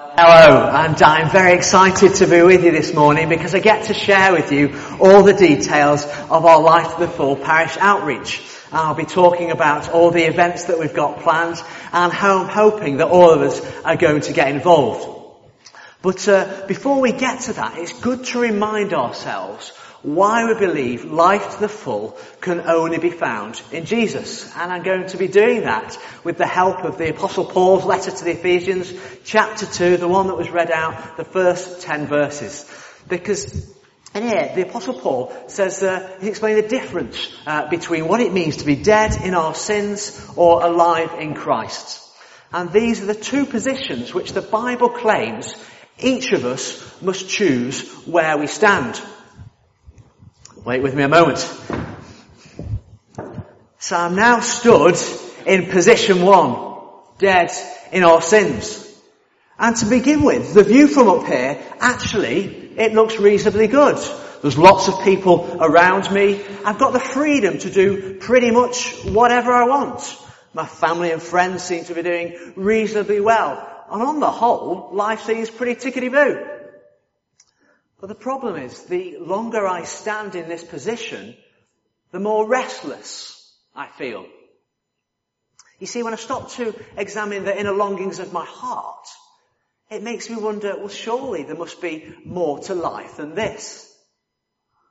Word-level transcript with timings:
Hello, 0.00 0.68
and 0.68 1.02
I'm 1.02 1.28
very 1.28 1.54
excited 1.54 2.14
to 2.14 2.28
be 2.28 2.40
with 2.42 2.62
you 2.62 2.70
this 2.70 2.94
morning 2.94 3.28
because 3.28 3.56
I 3.56 3.58
get 3.58 3.86
to 3.86 3.94
share 3.94 4.32
with 4.32 4.52
you 4.52 4.80
all 5.00 5.24
the 5.24 5.32
details 5.32 6.04
of 6.04 6.46
our 6.46 6.62
Life 6.62 6.92
Full 7.14 7.34
parish 7.34 7.76
outreach. 7.80 8.40
I'll 8.70 8.94
be 8.94 9.06
talking 9.06 9.50
about 9.50 9.90
all 9.90 10.12
the 10.12 10.22
events 10.22 10.66
that 10.66 10.78
we've 10.78 10.94
got 10.94 11.18
planned 11.22 11.60
and 11.92 12.12
how 12.12 12.44
I'm 12.44 12.48
hoping 12.48 12.98
that 12.98 13.08
all 13.08 13.32
of 13.32 13.40
us 13.40 13.60
are 13.82 13.96
going 13.96 14.20
to 14.20 14.32
get 14.32 14.54
involved. 14.54 15.34
But 16.00 16.28
uh, 16.28 16.66
before 16.68 17.00
we 17.00 17.10
get 17.10 17.40
to 17.42 17.54
that, 17.54 17.76
it's 17.76 18.00
good 18.00 18.22
to 18.26 18.38
remind 18.38 18.94
ourselves 18.94 19.72
why 20.02 20.46
we 20.46 20.54
believe 20.58 21.04
life 21.04 21.54
to 21.54 21.60
the 21.60 21.68
full 21.68 22.16
can 22.40 22.60
only 22.60 22.98
be 22.98 23.10
found 23.10 23.60
in 23.72 23.84
Jesus. 23.84 24.54
And 24.56 24.72
I'm 24.72 24.82
going 24.82 25.08
to 25.08 25.16
be 25.16 25.28
doing 25.28 25.62
that 25.62 25.98
with 26.22 26.38
the 26.38 26.46
help 26.46 26.84
of 26.84 26.98
the 26.98 27.10
Apostle 27.10 27.44
Paul's 27.44 27.84
letter 27.84 28.10
to 28.10 28.24
the 28.24 28.32
Ephesians, 28.32 28.92
chapter 29.24 29.66
2, 29.66 29.96
the 29.96 30.08
one 30.08 30.28
that 30.28 30.36
was 30.36 30.50
read 30.50 30.70
out, 30.70 31.16
the 31.16 31.24
first 31.24 31.82
10 31.82 32.06
verses. 32.06 32.70
Because 33.08 33.74
in 34.14 34.22
here, 34.22 34.52
the 34.54 34.68
Apostle 34.68 34.94
Paul 34.94 35.32
says, 35.48 35.82
uh, 35.82 36.16
he's 36.20 36.30
explaining 36.30 36.62
the 36.62 36.68
difference 36.68 37.28
uh, 37.46 37.68
between 37.68 38.06
what 38.08 38.20
it 38.20 38.32
means 38.32 38.58
to 38.58 38.64
be 38.64 38.76
dead 38.76 39.20
in 39.22 39.34
our 39.34 39.54
sins 39.54 40.32
or 40.36 40.64
alive 40.64 41.14
in 41.18 41.34
Christ. 41.34 42.04
And 42.52 42.72
these 42.72 43.02
are 43.02 43.06
the 43.06 43.14
two 43.14 43.44
positions 43.44 44.14
which 44.14 44.32
the 44.32 44.42
Bible 44.42 44.88
claims 44.88 45.54
each 45.98 46.32
of 46.32 46.44
us 46.44 47.02
must 47.02 47.28
choose 47.28 47.82
where 48.06 48.38
we 48.38 48.46
stand. 48.46 49.00
Wait 50.68 50.82
with 50.82 50.94
me 50.94 51.02
a 51.02 51.08
moment. 51.08 51.38
So 53.78 53.96
I'm 53.96 54.16
now 54.16 54.40
stood 54.40 54.96
in 55.46 55.70
position 55.70 56.20
one, 56.20 56.90
dead 57.16 57.50
in 57.90 58.04
our 58.04 58.20
sins. 58.20 58.86
And 59.58 59.74
to 59.76 59.86
begin 59.86 60.22
with, 60.24 60.52
the 60.52 60.64
view 60.64 60.86
from 60.86 61.08
up 61.08 61.26
here, 61.26 61.58
actually, 61.80 62.44
it 62.76 62.92
looks 62.92 63.16
reasonably 63.16 63.66
good. 63.66 63.96
There's 64.42 64.58
lots 64.58 64.88
of 64.88 65.02
people 65.04 65.56
around 65.58 66.12
me. 66.12 66.44
I've 66.66 66.78
got 66.78 66.92
the 66.92 67.00
freedom 67.00 67.56
to 67.60 67.70
do 67.70 68.18
pretty 68.20 68.50
much 68.50 69.06
whatever 69.06 69.54
I 69.54 69.64
want. 69.64 70.02
My 70.52 70.66
family 70.66 71.12
and 71.12 71.22
friends 71.22 71.62
seem 71.62 71.86
to 71.86 71.94
be 71.94 72.02
doing 72.02 72.52
reasonably 72.56 73.20
well. 73.20 73.86
And 73.90 74.02
on 74.02 74.20
the 74.20 74.30
whole, 74.30 74.90
life 74.92 75.22
seems 75.22 75.48
pretty 75.48 75.76
tickety-boo. 75.80 76.57
But 78.00 78.08
the 78.08 78.14
problem 78.14 78.56
is, 78.56 78.84
the 78.84 79.18
longer 79.18 79.66
I 79.66 79.84
stand 79.84 80.34
in 80.34 80.48
this 80.48 80.62
position, 80.62 81.36
the 82.12 82.20
more 82.20 82.46
restless 82.46 83.34
I 83.74 83.88
feel. 83.88 84.26
You 85.80 85.86
see, 85.86 86.02
when 86.02 86.12
I 86.12 86.16
stop 86.16 86.50
to 86.52 86.74
examine 86.96 87.44
the 87.44 87.58
inner 87.58 87.72
longings 87.72 88.18
of 88.18 88.32
my 88.32 88.44
heart, 88.44 89.06
it 89.90 90.02
makes 90.02 90.28
me 90.28 90.36
wonder, 90.36 90.76
well 90.76 90.88
surely 90.88 91.44
there 91.44 91.56
must 91.56 91.80
be 91.80 92.14
more 92.24 92.58
to 92.60 92.74
life 92.74 93.16
than 93.16 93.34
this. 93.34 93.84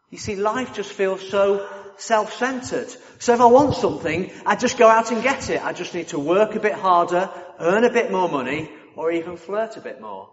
You 0.10 0.18
see, 0.18 0.36
life 0.36 0.74
just 0.74 0.92
feels 0.92 1.28
so 1.30 1.68
self-centered. 1.98 2.90
So 3.20 3.34
if 3.34 3.42
I 3.42 3.46
want 3.46 3.76
something, 3.76 4.32
I 4.46 4.56
just 4.56 4.78
go 4.78 4.88
out 4.88 5.12
and 5.12 5.22
get 5.22 5.50
it. 5.50 5.64
I 5.64 5.74
just 5.74 5.94
need 5.94 6.10
to 6.10 6.20
work 6.20 6.56
a 6.56 6.60
bit 6.60 6.74
harder, 6.74 7.30
earn 7.60 7.84
a 7.84 7.92
bit 7.92 8.12
more 8.12 8.30
money, 8.30 8.70
or 8.96 9.12
even 9.12 9.36
flirt 9.36 9.76
a 9.78 9.82
bit 9.82 10.00
more. 10.00 10.30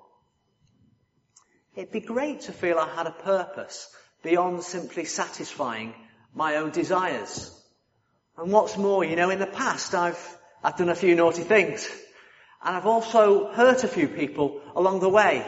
It'd 1.76 1.90
be 1.90 2.00
great 2.00 2.42
to 2.42 2.52
feel 2.52 2.78
I 2.78 2.88
had 2.94 3.06
a 3.06 3.10
purpose 3.10 3.88
beyond 4.22 4.62
simply 4.62 5.04
satisfying 5.04 5.94
my 6.34 6.56
own 6.56 6.70
desires. 6.70 7.50
And 8.38 8.52
what's 8.52 8.76
more, 8.76 9.04
you 9.04 9.16
know, 9.16 9.30
in 9.30 9.38
the 9.40 9.46
past 9.46 9.94
I've, 9.94 10.38
I've 10.62 10.76
done 10.76 10.88
a 10.88 10.94
few 10.94 11.14
naughty 11.14 11.42
things. 11.42 11.88
And 12.64 12.76
I've 12.76 12.86
also 12.86 13.52
hurt 13.52 13.84
a 13.84 13.88
few 13.88 14.08
people 14.08 14.60
along 14.74 15.00
the 15.00 15.08
way. 15.08 15.44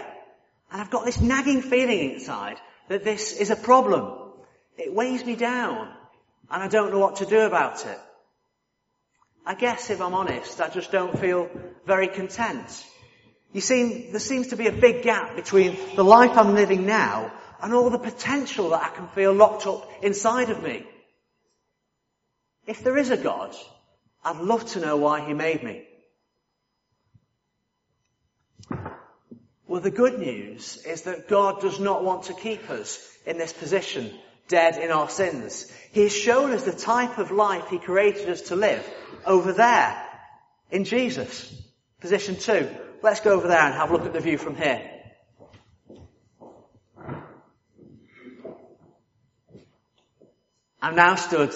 And 0.71 0.81
I've 0.81 0.91
got 0.91 1.05
this 1.05 1.21
nagging 1.21 1.63
feeling 1.63 2.15
inside 2.15 2.59
that 2.89 3.05
this 3.05 3.33
is 3.33 3.51
a 3.51 3.57
problem. 3.57 4.33
It 4.77 4.93
weighs 4.93 5.25
me 5.25 5.37
down. 5.37 5.93
And 6.51 6.63
I 6.63 6.69
don't 6.69 6.93
know 6.93 6.99
what 6.99 7.17
to 7.17 7.27
do 7.27 7.41
about 7.41 7.87
it. 7.87 7.99
I 9.45 9.55
guess 9.55 9.91
if 9.91 10.01
I'm 10.01 10.15
honest, 10.15 10.61
I 10.61 10.69
just 10.69 10.91
don't 10.91 11.19
feel 11.19 11.49
very 11.87 12.09
content. 12.09 12.85
You 13.57 13.63
see, 13.63 14.11
there 14.11 14.21
seems 14.21 14.49
to 14.49 14.57
be 14.57 14.67
a 14.67 14.71
big 14.71 15.03
gap 15.03 15.35
between 15.35 15.79
the 15.95 16.05
life 16.05 16.37
I'm 16.37 16.55
living 16.55 16.85
now 16.85 17.33
and 17.63 17.73
all 17.73 17.89
the 17.89 17.99
potential 17.99 18.69
that 18.69 18.83
I 18.83 18.95
can 18.95 19.09
feel 19.09 19.33
locked 19.33 19.67
up 19.67 19.91
inside 20.03 20.51
of 20.51 20.63
me. 20.63 20.85
If 22.67 22.85
there 22.85 22.99
is 22.99 23.09
a 23.09 23.17
God, 23.17 23.57
I'd 24.23 24.43
love 24.43 24.67
to 24.73 24.81
know 24.81 24.99
why 24.99 25.27
He 25.27 25.33
made 25.33 25.63
me. 25.63 25.85
Well, 29.67 29.81
the 29.81 29.91
good 29.91 30.19
news 30.19 30.77
is 30.85 31.05
that 31.05 31.27
God 31.27 31.63
does 31.63 31.81
not 31.81 32.05
want 32.05 32.25
to 32.25 32.35
keep 32.35 32.69
us 32.69 33.01
in 33.25 33.39
this 33.39 33.55
position, 33.55 34.13
dead 34.49 34.77
in 34.77 34.91
our 34.91 35.09
sins. 35.09 35.73
He 35.93 36.03
has 36.03 36.15
shown 36.15 36.51
us 36.51 36.65
the 36.65 36.73
type 36.73 37.17
of 37.17 37.31
life 37.31 37.69
He 37.71 37.79
created 37.79 38.29
us 38.29 38.43
to 38.49 38.55
live 38.55 38.87
over 39.25 39.55
there 39.55 39.97
in 40.71 40.85
Jesus. 40.85 41.59
Position 42.03 42.37
two. 42.37 42.69
Let's 43.03 43.21
go 43.21 43.33
over 43.33 43.49
there 43.49 43.61
and 43.61 43.75
have 43.75 43.91
a 43.91 43.93
look 43.93 44.07
at 44.07 44.13
the 44.13 44.21
view 44.21 44.39
from 44.39 44.57
here. 44.57 44.91
I'm 50.81 50.95
now 50.95 51.17
stood 51.17 51.55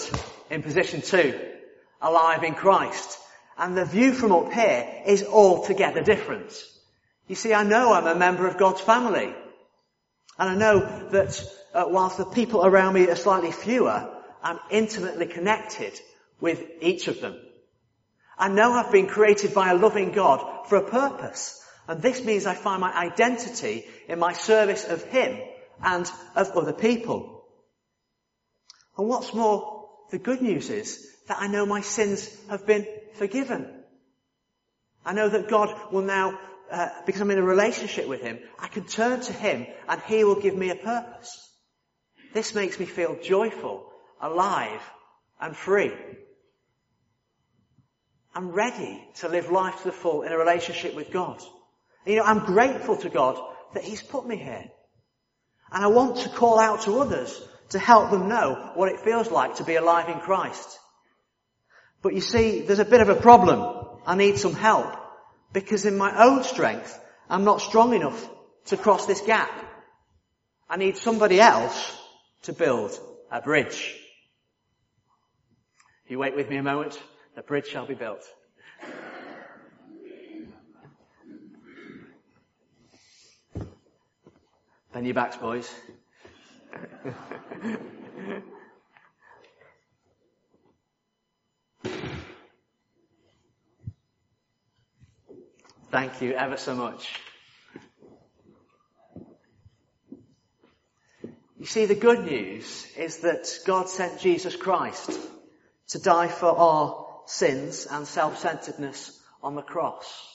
in 0.50 0.62
position 0.62 1.02
two, 1.02 1.38
alive 2.00 2.42
in 2.42 2.54
Christ. 2.54 3.18
And 3.56 3.76
the 3.76 3.84
view 3.84 4.12
from 4.12 4.32
up 4.32 4.52
here 4.52 5.02
is 5.06 5.22
altogether 5.24 6.02
different. 6.02 6.52
You 7.28 7.34
see, 7.34 7.54
I 7.54 7.62
know 7.62 7.92
I'm 7.92 8.06
a 8.06 8.14
member 8.14 8.46
of 8.46 8.58
God's 8.58 8.80
family. 8.80 9.34
And 10.38 10.50
I 10.50 10.54
know 10.54 11.08
that 11.10 11.44
uh, 11.74 11.84
whilst 11.86 12.16
the 12.16 12.24
people 12.24 12.64
around 12.64 12.94
me 12.94 13.08
are 13.08 13.16
slightly 13.16 13.52
fewer, 13.52 14.10
I'm 14.42 14.58
intimately 14.70 15.26
connected 15.26 15.92
with 16.40 16.62
each 16.80 17.08
of 17.08 17.20
them. 17.20 17.36
I 18.40 18.48
know 18.48 18.72
I've 18.72 18.90
been 18.90 19.06
created 19.06 19.52
by 19.52 19.70
a 19.70 19.76
loving 19.76 20.12
God 20.12 20.66
for 20.66 20.76
a 20.76 20.90
purpose. 20.90 21.62
And 21.86 22.00
this 22.00 22.24
means 22.24 22.46
I 22.46 22.54
find 22.54 22.80
my 22.80 22.92
identity 22.92 23.84
in 24.08 24.18
my 24.18 24.32
service 24.32 24.84
of 24.84 25.04
Him 25.04 25.38
and 25.82 26.10
of 26.34 26.50
other 26.52 26.72
people. 26.72 27.44
And 28.96 29.08
what's 29.08 29.34
more, 29.34 29.88
the 30.10 30.18
good 30.18 30.40
news 30.40 30.70
is 30.70 31.06
that 31.28 31.38
I 31.38 31.48
know 31.48 31.66
my 31.66 31.82
sins 31.82 32.34
have 32.48 32.66
been 32.66 32.86
forgiven. 33.14 33.68
I 35.04 35.12
know 35.12 35.28
that 35.28 35.48
God 35.48 35.92
will 35.92 36.02
now, 36.02 36.38
uh, 36.70 36.88
because 37.04 37.20
I'm 37.20 37.30
in 37.30 37.38
a 37.38 37.42
relationship 37.42 38.08
with 38.08 38.22
Him, 38.22 38.38
I 38.58 38.68
can 38.68 38.84
turn 38.84 39.20
to 39.20 39.32
Him 39.34 39.66
and 39.86 40.00
He 40.02 40.24
will 40.24 40.40
give 40.40 40.56
me 40.56 40.70
a 40.70 40.76
purpose. 40.76 41.46
This 42.32 42.54
makes 42.54 42.80
me 42.80 42.86
feel 42.86 43.18
joyful, 43.22 43.84
alive, 44.20 44.80
and 45.40 45.54
free. 45.54 45.92
I'm 48.34 48.50
ready 48.50 49.04
to 49.16 49.28
live 49.28 49.50
life 49.50 49.78
to 49.78 49.84
the 49.84 49.92
full 49.92 50.22
in 50.22 50.32
a 50.32 50.38
relationship 50.38 50.94
with 50.94 51.10
God. 51.10 51.42
You 52.06 52.16
know, 52.16 52.22
I'm 52.22 52.46
grateful 52.46 52.96
to 52.98 53.08
God 53.08 53.40
that 53.74 53.84
He's 53.84 54.02
put 54.02 54.26
me 54.26 54.36
here. 54.36 54.70
And 55.72 55.84
I 55.84 55.88
want 55.88 56.18
to 56.18 56.28
call 56.28 56.58
out 56.58 56.82
to 56.82 56.98
others 56.98 57.40
to 57.70 57.78
help 57.78 58.10
them 58.10 58.28
know 58.28 58.72
what 58.74 58.90
it 58.90 59.00
feels 59.00 59.30
like 59.30 59.56
to 59.56 59.64
be 59.64 59.76
alive 59.76 60.08
in 60.08 60.20
Christ. 60.20 60.78
But 62.02 62.14
you 62.14 62.20
see, 62.20 62.62
there's 62.62 62.78
a 62.78 62.84
bit 62.84 63.00
of 63.00 63.08
a 63.08 63.14
problem. 63.14 63.86
I 64.06 64.16
need 64.16 64.38
some 64.38 64.54
help. 64.54 64.96
Because 65.52 65.84
in 65.84 65.98
my 65.98 66.24
own 66.24 66.44
strength, 66.44 66.98
I'm 67.28 67.44
not 67.44 67.60
strong 67.60 67.94
enough 67.94 68.28
to 68.66 68.76
cross 68.76 69.06
this 69.06 69.20
gap. 69.20 69.50
I 70.68 70.76
need 70.76 70.96
somebody 70.96 71.40
else 71.40 71.96
to 72.42 72.52
build 72.52 72.98
a 73.30 73.40
bridge. 73.40 73.96
You 76.06 76.18
wait 76.18 76.34
with 76.34 76.48
me 76.48 76.56
a 76.56 76.62
moment, 76.62 77.00
the 77.40 77.46
bridge 77.46 77.68
shall 77.68 77.86
be 77.86 77.94
built. 77.94 78.22
Bend 84.92 85.06
your 85.06 85.14
backs, 85.14 85.38
boys. 85.38 85.72
Thank 95.90 96.20
you 96.20 96.32
ever 96.34 96.58
so 96.58 96.74
much. 96.74 97.08
You 101.58 101.64
see, 101.64 101.86
the 101.86 101.94
good 101.94 102.26
news 102.26 102.86
is 102.98 103.20
that 103.20 103.48
God 103.64 103.88
sent 103.88 104.20
Jesus 104.20 104.56
Christ 104.56 105.18
to 105.88 105.98
die 105.98 106.28
for 106.28 106.50
our 106.50 107.09
sins 107.26 107.86
and 107.90 108.06
self-centeredness 108.06 109.18
on 109.42 109.54
the 109.54 109.62
cross. 109.62 110.26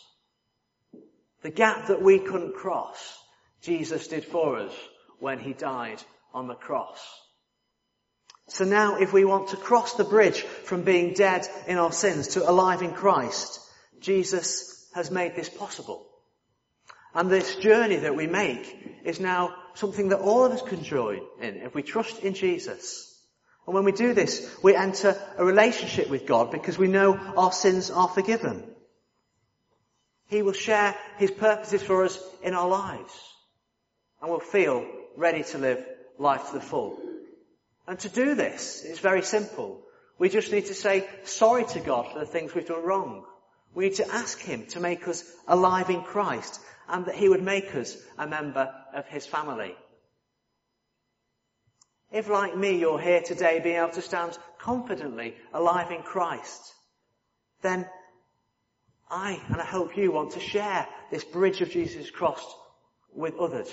The 1.41 1.51
gap 1.51 1.87
that 1.87 2.01
we 2.01 2.19
couldn't 2.19 2.55
cross, 2.55 3.17
Jesus 3.61 4.07
did 4.07 4.25
for 4.25 4.57
us 4.59 4.73
when 5.19 5.39
he 5.39 5.53
died 5.53 6.01
on 6.33 6.47
the 6.47 6.55
cross. 6.55 6.99
So 8.47 8.63
now 8.63 8.97
if 8.97 9.13
we 9.13 9.25
want 9.25 9.49
to 9.49 9.57
cross 9.57 9.93
the 9.93 10.03
bridge 10.03 10.41
from 10.41 10.83
being 10.83 11.13
dead 11.13 11.47
in 11.67 11.77
our 11.77 11.91
sins 11.91 12.29
to 12.29 12.49
alive 12.49 12.81
in 12.81 12.93
Christ, 12.93 13.59
Jesus 13.99 14.87
has 14.93 15.09
made 15.09 15.35
this 15.35 15.49
possible. 15.49 16.05
And 17.13 17.29
this 17.29 17.55
journey 17.55 17.95
that 17.97 18.15
we 18.15 18.27
make 18.27 19.01
is 19.03 19.19
now 19.19 19.55
something 19.73 20.09
that 20.09 20.19
all 20.19 20.45
of 20.45 20.51
us 20.51 20.61
can 20.61 20.83
join 20.83 21.21
in 21.41 21.55
if 21.57 21.73
we 21.73 21.81
trust 21.81 22.19
in 22.19 22.33
Jesus. 22.33 23.14
And 23.65 23.73
when 23.73 23.83
we 23.83 23.91
do 23.91 24.13
this, 24.13 24.55
we 24.61 24.75
enter 24.75 25.19
a 25.37 25.45
relationship 25.45 26.09
with 26.09 26.27
God 26.27 26.51
because 26.51 26.77
we 26.77 26.87
know 26.87 27.17
our 27.35 27.51
sins 27.51 27.89
are 27.89 28.07
forgiven. 28.07 28.63
He 30.27 30.41
will 30.41 30.53
share 30.53 30.95
His 31.17 31.31
purposes 31.31 31.81
for 31.81 32.03
us 32.03 32.19
in 32.43 32.53
our 32.53 32.67
lives. 32.67 33.13
And 34.21 34.29
we'll 34.29 34.39
feel 34.39 34.85
ready 35.15 35.43
to 35.43 35.57
live 35.57 35.85
life 36.17 36.47
to 36.49 36.55
the 36.55 36.61
full. 36.61 36.97
And 37.87 37.99
to 37.99 38.09
do 38.09 38.35
this, 38.35 38.83
it's 38.83 38.99
very 38.99 39.21
simple. 39.21 39.81
We 40.17 40.29
just 40.29 40.51
need 40.51 40.67
to 40.67 40.73
say 40.73 41.07
sorry 41.23 41.65
to 41.65 41.79
God 41.79 42.11
for 42.11 42.19
the 42.19 42.25
things 42.25 42.53
we've 42.53 42.65
done 42.65 42.83
wrong. 42.83 43.25
We 43.73 43.85
need 43.85 43.95
to 43.95 44.13
ask 44.13 44.39
Him 44.39 44.65
to 44.67 44.79
make 44.79 45.07
us 45.07 45.23
alive 45.47 45.89
in 45.89 46.01
Christ 46.01 46.59
and 46.87 47.05
that 47.05 47.15
He 47.15 47.29
would 47.29 47.43
make 47.43 47.75
us 47.75 47.97
a 48.17 48.27
member 48.27 48.73
of 48.93 49.05
His 49.07 49.25
family. 49.25 49.75
If 52.11 52.29
like 52.29 52.55
me 52.55 52.77
you're 52.77 52.99
here 52.99 53.21
today 53.21 53.59
being 53.59 53.77
able 53.77 53.89
to 53.89 54.01
stand 54.01 54.37
confidently 54.59 55.35
alive 55.53 55.91
in 55.91 56.03
Christ, 56.03 56.73
then 57.61 57.87
I, 59.09 59.39
and 59.49 59.61
I 59.61 59.65
hope 59.65 59.97
you 59.97 60.11
want 60.11 60.31
to 60.31 60.39
share 60.39 60.87
this 61.11 61.23
bridge 61.23 61.61
of 61.61 61.69
Jesus' 61.69 62.09
cross 62.09 62.43
with 63.13 63.35
others. 63.37 63.71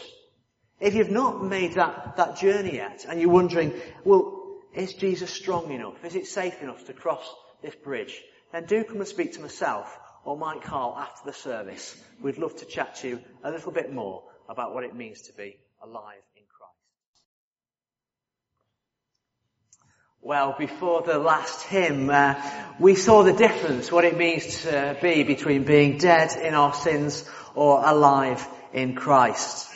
If 0.81 0.95
you've 0.95 1.11
not 1.11 1.45
made 1.45 1.75
that, 1.75 2.17
that 2.17 2.39
journey 2.39 2.75
yet 2.75 3.07
and 3.09 3.21
you're 3.21 3.31
wondering, 3.31 3.73
well, 4.05 4.43
is 4.75 4.95
Jesus 4.95 5.31
strong 5.31 5.71
enough? 5.71 6.05
Is 6.05 6.17
it 6.17 6.27
safe 6.27 6.63
enough 6.63 6.87
to 6.87 6.93
cross 6.93 7.25
this 7.63 7.75
bridge? 7.75 8.21
Then 8.53 8.65
do 8.65 8.85
come 8.85 8.99
and 8.99 9.07
speak 9.07 9.35
to 9.35 9.41
myself 9.41 9.99
or 10.25 10.37
Mike 10.37 10.63
Carl 10.63 10.97
after 10.99 11.31
the 11.31 11.37
service. 11.37 11.97
We'd 12.21 12.39
love 12.39 12.57
to 12.57 12.65
chat 12.65 12.97
to 12.97 13.09
you 13.09 13.21
a 13.45 13.51
little 13.51 13.73
bit 13.73 13.93
more 13.93 14.25
about 14.49 14.75
what 14.75 14.85
it 14.85 14.95
means 14.95 15.23
to 15.23 15.33
be 15.33 15.57
alive 15.83 16.23
in 16.37 16.43
Christ. 16.49 17.25
Well, 20.25 20.55
before 20.57 21.03
the 21.03 21.19
last 21.19 21.65
hymn, 21.65 22.09
uh, 22.09 22.41
we 22.79 22.95
saw 22.95 23.25
the 23.25 23.33
difference, 23.33 23.91
what 23.91 24.05
it 24.05 24.17
means 24.17 24.63
to 24.63 24.97
be 25.03 25.25
between 25.25 25.65
being 25.65 25.99
dead 25.99 26.37
in 26.41 26.55
our 26.55 26.73
sins 26.75 27.29
or 27.57 27.85
alive 27.85 28.47
in 28.73 28.95
Christ. 28.95 29.69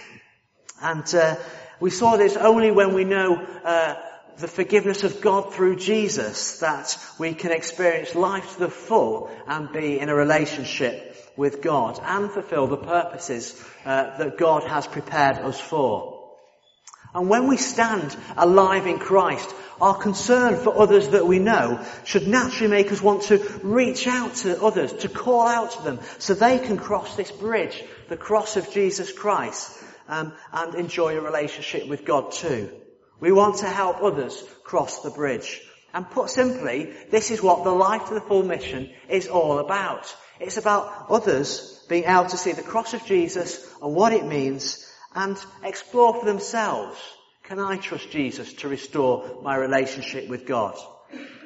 And 0.81 1.13
uh, 1.17 1.35
we 1.81 1.91
saw 1.91 2.17
this 2.17 2.37
only 2.37 2.71
when 2.71 2.95
we 2.95 3.03
know 3.03 3.35
uh, 3.35 3.97
the 4.37 4.47
forgiveness 4.47 5.03
of 5.03 5.21
God 5.21 5.53
through 5.53 5.81
Jesus 5.81 6.61
that 6.61 6.97
we 7.19 7.35
can 7.35 7.51
experience 7.51 8.15
life 8.15 8.55
to 8.55 8.61
the 8.61 8.71
full 8.71 9.29
and 9.49 9.73
be 9.73 9.99
in 9.99 10.11
a 10.11 10.15
relationship 10.15 11.17
with 11.37 11.61
God 11.61 11.99
and 12.01 12.31
fulfill 12.31 12.69
the 12.69 12.77
purposes 12.77 13.61
uh, 13.85 14.17
that 14.17 14.39
God 14.39 14.63
has 14.63 14.87
prepared 14.87 15.39
us 15.39 15.59
for. 15.59 16.16
And 17.17 17.31
when 17.31 17.47
we 17.47 17.57
stand 17.57 18.15
alive 18.37 18.87
in 18.87 18.99
Christ, 18.99 19.49
our 19.81 19.95
concern 19.95 20.57
for 20.57 20.79
others 20.79 21.09
that 21.09 21.27
we 21.27 21.39
know 21.39 21.83
should 22.05 22.29
naturally 22.29 22.71
make 22.71 22.93
us 22.93 23.01
want 23.01 23.23
to 23.23 23.39
reach 23.63 24.07
out 24.07 24.35
to 24.37 24.63
others, 24.63 24.93
to 24.93 25.09
call 25.09 25.47
out 25.47 25.71
to 25.71 25.83
them, 25.83 26.01
so 26.19 26.35
they 26.35 26.59
can 26.59 26.77
cross 26.77 27.17
this 27.17 27.31
bridge, 27.31 27.83
the 28.11 28.19
cross 28.19 28.59
of 28.59 28.71
Jesus 28.71 29.11
Christ, 29.11 29.83
um, 30.09 30.35
and 30.53 30.75
enjoy 30.75 31.17
a 31.17 31.23
relationship 31.23 31.89
with 31.89 32.05
God 32.05 32.33
too. 32.33 32.71
We 33.19 33.33
want 33.33 33.57
to 33.61 33.67
help 33.67 34.03
others 34.03 34.45
cross 34.63 35.01
the 35.01 35.11
bridge. 35.11 35.63
And 35.95 36.11
put 36.11 36.29
simply, 36.29 36.93
this 37.11 37.31
is 37.31 37.43
what 37.43 37.65
the 37.65 37.71
life 37.71 38.09
to 38.09 38.15
the 38.15 38.21
full 38.21 38.43
mission 38.43 38.93
is 39.09 39.27
all 39.27 39.59
about. 39.59 40.15
It's 40.39 40.59
about 40.59 41.07
others 41.09 41.83
being 41.89 42.05
able 42.05 42.27
to 42.27 42.37
see 42.37 42.53
the 42.53 42.61
cross 42.61 42.93
of 42.93 43.07
Jesus 43.07 43.67
and 43.81 43.95
what 43.95 44.13
it 44.13 44.27
means 44.27 44.86
and 45.17 45.37
explore 45.65 46.15
for 46.15 46.27
themselves, 46.27 46.99
can 47.43 47.59
I 47.59 47.79
trust 47.79 48.11
Jesus 48.11 48.53
to 48.55 48.69
restore 48.69 49.41
my 49.43 49.57
relationship 49.57 50.29
with 50.29 50.47
God? 50.47 50.77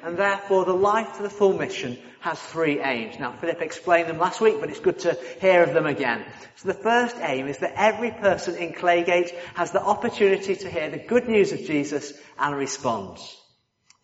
And 0.03 0.17
therefore 0.17 0.65
the 0.65 0.73
life 0.73 1.17
to 1.17 1.23
the 1.23 1.31
full 1.31 1.57
mission 1.57 1.97
has 2.21 2.39
three 2.39 2.81
aims. 2.81 3.19
Now 3.19 3.33
Philip 3.33 3.63
explained 3.63 4.09
them 4.09 4.19
last 4.19 4.41
week, 4.41 4.57
but 4.61 4.71
it's 4.71 4.81
good 4.81 4.99
to 5.01 5.17
hear 5.41 5.63
of 5.63 5.73
them 5.73 5.87
again. 5.87 6.25
So 6.57 6.69
the 6.69 6.75
first 6.75 7.17
aim 7.21 7.47
is 7.47 7.59
that 7.59 7.75
every 7.77 8.11
person 8.11 8.57
in 8.57 8.73
Claygate 8.73 9.35
has 9.55 9.71
the 9.71 9.83
opportunity 9.83 10.57
to 10.57 10.71
hear 10.71 10.91
the 10.91 10.99
good 10.99 11.29
news 11.29 11.53
of 11.53 11.61
Jesus 11.61 12.13
and 12.39 12.57
responds. 12.57 13.37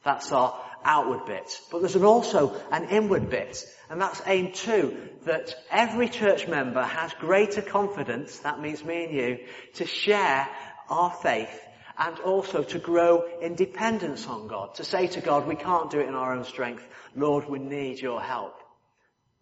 That's 0.05 0.31
our 0.31 0.63
outward 0.85 1.27
bit. 1.27 1.61
But 1.73 1.81
there's 1.81 1.97
an 1.97 2.05
also 2.05 2.55
an 2.71 2.85
inward 2.91 3.29
bit. 3.31 3.65
And 3.89 4.01
that's 4.01 4.21
aim 4.27 4.53
two, 4.53 4.97
that 5.25 5.55
every 5.71 6.09
church 6.09 6.49
member 6.49 6.83
has 6.83 7.13
greater 7.15 7.63
confidence, 7.63 8.39
that 8.41 8.61
means 8.61 8.85
me 8.85 9.05
and 9.05 9.15
you, 9.15 9.39
to 9.75 9.87
share 9.87 10.49
our 10.89 11.11
faith 11.11 11.61
and 11.99 12.19
also 12.21 12.63
to 12.63 12.79
grow 12.79 13.25
in 13.41 13.55
dependence 13.55 14.27
on 14.27 14.49
God. 14.49 14.75
To 14.75 14.85
say 14.85 15.07
to 15.09 15.21
God, 15.21 15.47
we 15.47 15.57
can't 15.57 15.91
do 15.91 16.01
it 16.01 16.09
in 16.09 16.15
our 16.15 16.35
own 16.35 16.45
strength. 16.45 16.87
Lord, 17.15 17.49
we 17.49 17.59
need 17.59 18.01
your 18.01 18.21
help. 18.21 18.55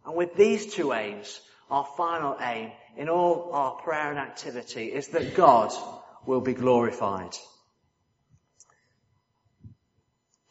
And 0.07 0.15
with 0.15 0.37
these 0.37 0.73
two 0.75 0.93
aims, 0.93 1.41
our 1.71 1.87
final 1.97 2.37
aim 2.41 2.71
in 2.97 3.09
all 3.09 3.51
our 3.53 3.73
prayer 3.77 4.11
and 4.11 4.19
activity 4.19 4.93
is 4.93 5.09
that 5.09 5.35
God 5.35 5.73
will 6.27 6.41
be 6.41 6.55
glorified. 6.55 7.35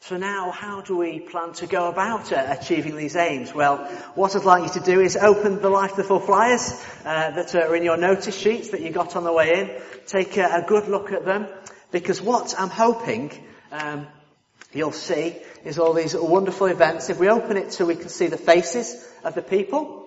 So 0.08 0.18
now, 0.18 0.50
how 0.50 0.82
do 0.82 0.98
we 0.98 1.18
plan 1.18 1.54
to 1.54 1.66
go 1.66 1.88
about 1.88 2.30
uh, 2.30 2.44
achieving 2.60 2.94
these 2.94 3.16
aims? 3.16 3.54
Well, 3.54 3.78
what 4.14 4.36
I'd 4.36 4.44
like 4.44 4.64
you 4.64 4.78
to 4.78 4.84
do 4.84 5.00
is 5.00 5.16
open 5.16 5.62
the 5.62 5.70
Life 5.70 5.92
Full 5.92 6.20
flyers 6.20 6.78
uh, 7.06 7.30
that 7.30 7.54
are 7.54 7.74
in 7.74 7.84
your 7.84 7.96
notice 7.96 8.36
sheets 8.36 8.68
that 8.72 8.82
you 8.82 8.90
got 8.90 9.16
on 9.16 9.24
the 9.24 9.32
way 9.32 9.60
in. 9.60 9.70
Take 10.06 10.36
a, 10.36 10.56
a 10.56 10.64
good 10.68 10.88
look 10.88 11.10
at 11.10 11.24
them, 11.24 11.46
because 11.90 12.20
what 12.20 12.54
I'm 12.58 12.68
hoping 12.68 13.32
um, 13.72 14.06
you'll 14.74 14.92
see 14.92 15.36
is 15.64 15.78
all 15.78 15.94
these 15.94 16.14
wonderful 16.14 16.66
events. 16.66 17.08
If 17.08 17.18
we 17.18 17.30
open 17.30 17.56
it 17.56 17.72
so 17.72 17.86
we 17.86 17.96
can 17.96 18.10
see 18.10 18.26
the 18.26 18.36
faces 18.36 19.10
of 19.24 19.34
the 19.34 19.40
people, 19.40 20.04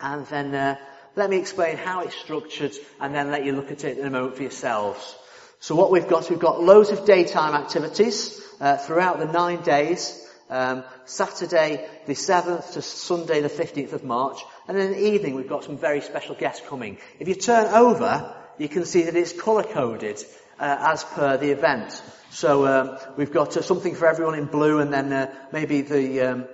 and 0.00 0.26
then 0.28 0.54
uh, 0.54 0.76
let 1.14 1.28
me 1.28 1.36
explain 1.36 1.76
how 1.76 2.00
it's 2.00 2.16
structured, 2.16 2.72
and 3.02 3.14
then 3.14 3.30
let 3.30 3.44
you 3.44 3.52
look 3.52 3.70
at 3.70 3.84
it 3.84 3.98
in 3.98 4.06
a 4.06 4.10
moment 4.10 4.36
for 4.36 4.42
yourselves. 4.44 5.14
So 5.60 5.74
what 5.74 5.90
we've 5.90 6.08
got, 6.08 6.30
we've 6.30 6.38
got 6.38 6.62
loads 6.62 6.88
of 6.88 7.04
daytime 7.04 7.54
activities 7.54 8.47
uh, 8.60 8.76
throughout 8.76 9.18
the 9.18 9.26
nine 9.26 9.62
days. 9.62 10.24
Um, 10.50 10.82
Saturday 11.04 11.86
the 12.06 12.14
7th 12.14 12.72
to 12.72 12.80
Sunday 12.82 13.42
the 13.42 13.50
15th 13.50 13.92
of 13.92 14.04
March. 14.04 14.40
And 14.66 14.78
then 14.78 14.86
in 14.86 14.92
the 14.92 15.06
evening 15.12 15.34
we've 15.34 15.48
got 15.48 15.64
some 15.64 15.76
very 15.76 16.00
special 16.00 16.34
guests 16.34 16.66
coming. 16.66 16.98
If 17.18 17.28
you 17.28 17.34
turn 17.34 17.66
over, 17.74 18.34
you 18.56 18.68
can 18.68 18.86
see 18.86 19.02
that 19.02 19.16
it's 19.16 19.32
colour 19.32 19.62
coded 19.62 20.22
uh, 20.58 20.76
as 20.80 21.04
per 21.04 21.36
the 21.36 21.50
event. 21.50 22.00
So 22.30 22.66
um, 22.66 22.98
we've 23.16 23.32
got 23.32 23.56
uh, 23.56 23.62
something 23.62 23.94
for 23.94 24.06
everyone 24.06 24.38
in 24.38 24.46
blue 24.46 24.80
and 24.80 24.92
then 24.92 25.12
uh, 25.12 25.34
maybe 25.52 25.82
the, 25.82 26.20
um, 26.20 26.48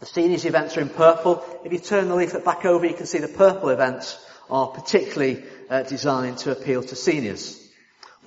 the 0.00 0.06
seniors 0.06 0.44
events 0.44 0.76
are 0.76 0.80
in 0.80 0.88
purple. 0.88 1.44
If 1.64 1.72
you 1.72 1.78
turn 1.78 2.08
the 2.08 2.16
leaflet 2.16 2.44
back 2.44 2.64
over, 2.64 2.86
you 2.86 2.94
can 2.94 3.06
see 3.06 3.18
the 3.18 3.28
purple 3.28 3.68
events 3.68 4.24
are 4.50 4.68
particularly 4.68 5.44
uh, 5.68 5.82
designed 5.82 6.38
to 6.38 6.52
appeal 6.52 6.82
to 6.82 6.96
seniors. 6.96 7.57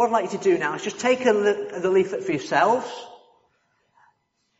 What 0.01 0.08
I'd 0.08 0.13
like 0.13 0.31
you 0.31 0.39
to 0.39 0.43
do 0.43 0.58
now 0.58 0.74
is 0.74 0.81
just 0.84 1.00
take 1.00 1.27
a 1.27 1.34
the 1.34 1.91
leaflet 1.91 2.24
for 2.24 2.31
yourselves. 2.31 2.91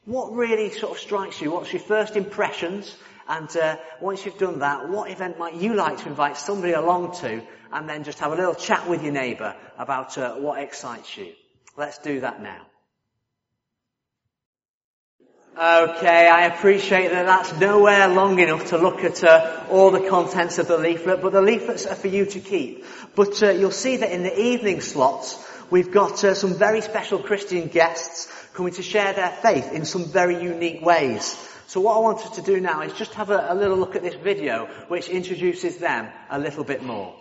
What 0.06 0.36
really 0.36 0.70
sort 0.70 0.92
of 0.92 1.00
strikes 1.00 1.42
you? 1.42 1.50
What's 1.50 1.74
your 1.74 1.82
first 1.82 2.16
impressions? 2.16 2.96
And 3.28 3.50
uh, 3.58 3.78
once 4.00 4.24
you've 4.24 4.38
done 4.38 4.60
that, 4.60 4.88
what 4.88 5.10
event 5.10 5.40
might 5.40 5.56
you 5.56 5.74
like 5.74 5.98
to 5.98 6.10
invite 6.10 6.38
somebody 6.38 6.74
along 6.74 7.16
to? 7.22 7.42
And 7.72 7.90
then 7.90 8.04
just 8.04 8.20
have 8.20 8.32
a 8.32 8.36
little 8.36 8.54
chat 8.54 8.88
with 8.88 9.02
your 9.02 9.14
neighbour 9.14 9.56
about 9.80 10.16
uh, 10.16 10.36
what 10.36 10.62
excites 10.62 11.18
you. 11.18 11.34
Let's 11.76 11.98
do 11.98 12.20
that 12.20 12.44
now. 12.44 12.62
Okay, 15.54 16.30
I 16.30 16.46
appreciate 16.46 17.12
that 17.12 17.26
that's 17.26 17.60
nowhere 17.60 18.08
long 18.08 18.40
enough 18.40 18.68
to 18.68 18.78
look 18.78 19.04
at 19.04 19.22
uh, 19.22 19.66
all 19.70 19.92
the 19.92 20.08
contents 20.08 20.60
of 20.60 20.70
the 20.70 20.78
leaflet, 20.78 21.22
but 21.22 21.34
the 21.34 21.42
leaflets 21.42 21.86
are 21.86 21.96
for 21.96 22.08
you 22.08 22.26
to 22.26 22.40
keep. 22.40 22.86
But 23.16 23.44
uh, 23.44 23.50
you'll 23.52 23.72
see 23.72 23.98
that 23.98 24.14
in 24.14 24.24
the 24.24 24.40
evening 24.40 24.80
slots, 24.80 25.46
we've 25.70 25.92
got 25.92 26.24
uh, 26.24 26.36
some 26.36 26.54
very 26.54 26.80
special 26.80 27.20
Christian 27.20 27.68
guests 27.68 28.32
coming 28.54 28.72
to 28.76 28.82
share 28.82 29.12
their 29.12 29.30
faith 29.30 29.74
in 29.74 29.84
some 29.84 30.06
very 30.06 30.42
unique 30.42 30.86
ways. 30.86 31.36
So 31.68 31.82
what 31.82 31.98
I 31.98 32.00
wanted 32.00 32.34
to 32.36 32.42
do 32.42 32.62
now 32.62 32.82
is 32.84 32.94
just 32.94 33.14
have 33.16 33.30
a, 33.30 33.48
a 33.50 33.56
little 33.56 33.78
look 33.78 33.98
at 33.98 34.04
this 34.04 34.16
video, 34.16 34.68
which 34.88 35.10
introduces 35.10 35.78
them 35.78 36.08
a 36.30 36.40
little 36.40 36.64
bit 36.64 36.82
more. 36.82 37.14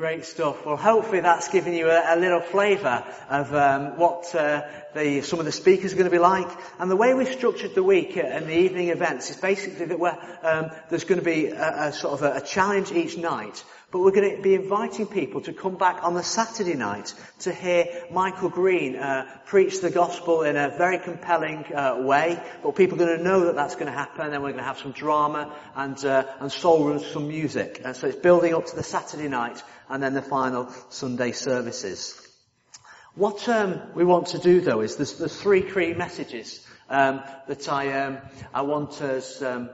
Great 0.00 0.24
stuff. 0.24 0.64
Well, 0.64 0.78
hopefully 0.78 1.20
that's 1.20 1.48
given 1.48 1.74
you 1.74 1.90
a, 1.90 2.14
a 2.14 2.16
little 2.16 2.40
flavour 2.40 3.04
of 3.28 3.54
um, 3.54 3.98
what 3.98 4.34
uh, 4.34 4.62
the, 4.94 5.20
some 5.20 5.40
of 5.40 5.44
the 5.44 5.52
speakers 5.52 5.92
are 5.92 5.96
going 5.96 6.06
to 6.06 6.10
be 6.10 6.18
like. 6.18 6.48
And 6.78 6.90
the 6.90 6.96
way 6.96 7.12
we've 7.12 7.28
structured 7.28 7.74
the 7.74 7.82
week 7.82 8.16
and 8.16 8.46
the 8.46 8.56
evening 8.56 8.88
events 8.88 9.28
is 9.28 9.36
basically 9.36 9.84
that 9.84 10.00
um, 10.42 10.70
there's 10.88 11.04
going 11.04 11.18
to 11.18 11.24
be 11.24 11.48
a, 11.48 11.88
a 11.88 11.92
sort 11.92 12.14
of 12.14 12.22
a, 12.22 12.36
a, 12.36 12.40
challenge 12.40 12.90
each 12.92 13.18
night 13.18 13.62
But 13.90 14.00
we're 14.00 14.12
going 14.12 14.36
to 14.36 14.42
be 14.42 14.54
inviting 14.54 15.06
people 15.06 15.40
to 15.42 15.52
come 15.52 15.74
back 15.74 16.04
on 16.04 16.14
the 16.14 16.22
Saturday 16.22 16.74
night 16.74 17.12
to 17.40 17.52
hear 17.52 17.86
Michael 18.12 18.48
Green 18.48 18.94
uh, 18.94 19.26
preach 19.46 19.80
the 19.80 19.90
gospel 19.90 20.42
in 20.42 20.56
a 20.56 20.68
very 20.78 20.98
compelling 20.98 21.64
uh, 21.74 21.96
way. 21.98 22.40
But 22.62 22.76
people 22.76 23.02
are 23.02 23.06
going 23.06 23.18
to 23.18 23.24
know 23.24 23.46
that 23.46 23.56
that's 23.56 23.74
going 23.74 23.86
to 23.86 23.92
happen. 23.92 24.20
And 24.22 24.32
then 24.32 24.42
we're 24.42 24.52
going 24.52 24.62
to 24.62 24.64
have 24.64 24.78
some 24.78 24.92
drama 24.92 25.52
and 25.74 26.04
uh, 26.04 26.24
and 26.38 26.52
soul 26.52 26.92
and 26.92 27.00
some 27.00 27.26
music. 27.26 27.80
And 27.84 27.96
so 27.96 28.06
it's 28.06 28.16
building 28.16 28.54
up 28.54 28.66
to 28.66 28.76
the 28.76 28.84
Saturday 28.84 29.28
night 29.28 29.60
and 29.88 30.00
then 30.00 30.14
the 30.14 30.22
final 30.22 30.72
Sunday 30.90 31.32
services. 31.32 32.28
What 33.16 33.48
um, 33.48 33.80
we 33.96 34.04
want 34.04 34.28
to 34.28 34.38
do 34.38 34.60
though 34.60 34.82
is 34.82 34.94
there's, 34.96 35.18
there's 35.18 35.40
three 35.40 35.62
key 35.62 35.94
messages 35.94 36.64
um, 36.88 37.22
that 37.48 37.68
I 37.68 38.04
um, 38.04 38.18
I 38.54 38.62
want 38.62 39.02
us 39.02 39.42
um, 39.42 39.70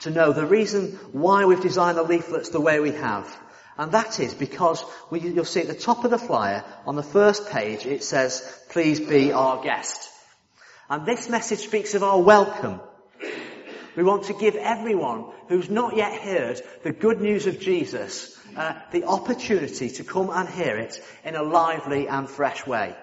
to 0.00 0.10
know 0.10 0.32
the 0.32 0.46
reason 0.46 0.92
why 1.12 1.44
we've 1.44 1.60
designed 1.60 1.98
the 1.98 2.02
leaflets 2.02 2.50
the 2.50 2.60
way 2.60 2.80
we 2.80 2.92
have. 2.92 3.34
And 3.78 3.92
that 3.92 4.20
is 4.20 4.34
because 4.34 4.84
we, 5.10 5.20
you'll 5.20 5.44
see 5.44 5.60
at 5.60 5.66
the 5.66 5.74
top 5.74 6.04
of 6.04 6.10
the 6.10 6.18
flyer, 6.18 6.64
on 6.86 6.96
the 6.96 7.02
first 7.02 7.50
page, 7.50 7.84
it 7.84 8.02
says, 8.02 8.62
please 8.70 9.00
be 9.00 9.32
our 9.32 9.62
guest. 9.62 10.10
And 10.88 11.04
this 11.04 11.28
message 11.28 11.60
speaks 11.60 11.94
of 11.94 12.02
our 12.02 12.20
welcome. 12.20 12.80
We 13.96 14.02
want 14.02 14.24
to 14.24 14.34
give 14.34 14.56
everyone 14.56 15.26
who's 15.48 15.68
not 15.68 15.96
yet 15.96 16.20
heard 16.20 16.60
the 16.84 16.92
good 16.92 17.20
news 17.20 17.46
of 17.46 17.60
Jesus 17.60 18.38
uh, 18.56 18.74
the 18.92 19.04
opportunity 19.04 19.90
to 19.90 20.04
come 20.04 20.30
and 20.30 20.48
hear 20.48 20.76
it 20.78 21.02
in 21.24 21.34
a 21.34 21.42
lively 21.42 22.08
and 22.08 22.28
fresh 22.28 22.66
way. 22.66 22.94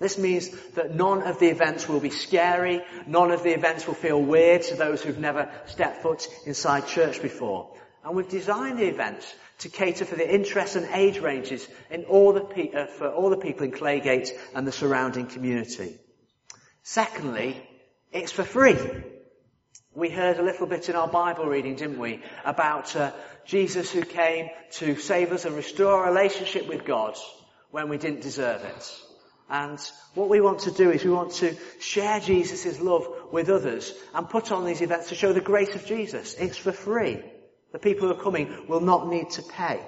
This 0.00 0.16
means 0.16 0.48
that 0.76 0.94
none 0.94 1.22
of 1.22 1.38
the 1.38 1.48
events 1.48 1.86
will 1.86 2.00
be 2.00 2.08
scary, 2.08 2.82
none 3.06 3.30
of 3.30 3.42
the 3.42 3.54
events 3.54 3.86
will 3.86 3.94
feel 3.94 4.20
weird 4.20 4.62
to 4.62 4.74
those 4.74 5.02
who've 5.02 5.18
never 5.18 5.52
stepped 5.66 6.02
foot 6.02 6.26
inside 6.46 6.88
church 6.88 7.20
before. 7.20 7.76
And 8.02 8.16
we've 8.16 8.28
designed 8.28 8.78
the 8.78 8.88
events 8.88 9.30
to 9.58 9.68
cater 9.68 10.06
for 10.06 10.16
the 10.16 10.34
interests 10.34 10.74
and 10.74 10.86
age 10.94 11.18
ranges 11.18 11.68
in 11.90 12.04
all 12.04 12.32
the 12.32 12.40
pe- 12.40 12.72
uh, 12.72 12.86
for 12.86 13.10
all 13.10 13.28
the 13.28 13.36
people 13.36 13.64
in 13.64 13.72
Claygate 13.72 14.30
and 14.54 14.66
the 14.66 14.72
surrounding 14.72 15.26
community. 15.26 15.98
Secondly, 16.82 17.62
it's 18.10 18.32
for 18.32 18.42
free. 18.42 18.78
We 19.94 20.08
heard 20.08 20.38
a 20.38 20.42
little 20.42 20.66
bit 20.66 20.88
in 20.88 20.96
our 20.96 21.08
Bible 21.08 21.44
reading, 21.44 21.76
didn't 21.76 21.98
we, 21.98 22.22
about 22.46 22.96
uh, 22.96 23.12
Jesus 23.44 23.90
who 23.90 24.00
came 24.00 24.48
to 24.72 24.96
save 24.96 25.30
us 25.32 25.44
and 25.44 25.54
restore 25.54 25.92
our 25.92 26.08
relationship 26.08 26.66
with 26.66 26.86
God 26.86 27.18
when 27.70 27.90
we 27.90 27.98
didn't 27.98 28.22
deserve 28.22 28.64
it. 28.64 29.00
And 29.50 29.80
what 30.14 30.28
we 30.28 30.40
want 30.40 30.60
to 30.60 30.70
do 30.70 30.92
is 30.92 31.04
we 31.04 31.10
want 31.10 31.32
to 31.34 31.56
share 31.80 32.20
Jesus' 32.20 32.80
love 32.80 33.08
with 33.32 33.50
others 33.50 33.92
and 34.14 34.30
put 34.30 34.52
on 34.52 34.64
these 34.64 34.80
events 34.80 35.08
to 35.08 35.16
show 35.16 35.32
the 35.32 35.40
grace 35.40 35.74
of 35.74 35.84
Jesus. 35.84 36.34
It's 36.34 36.56
for 36.56 36.70
free. 36.70 37.20
The 37.72 37.80
people 37.80 38.06
who 38.06 38.14
are 38.14 38.22
coming 38.22 38.66
will 38.68 38.80
not 38.80 39.08
need 39.08 39.30
to 39.30 39.42
pay. 39.42 39.80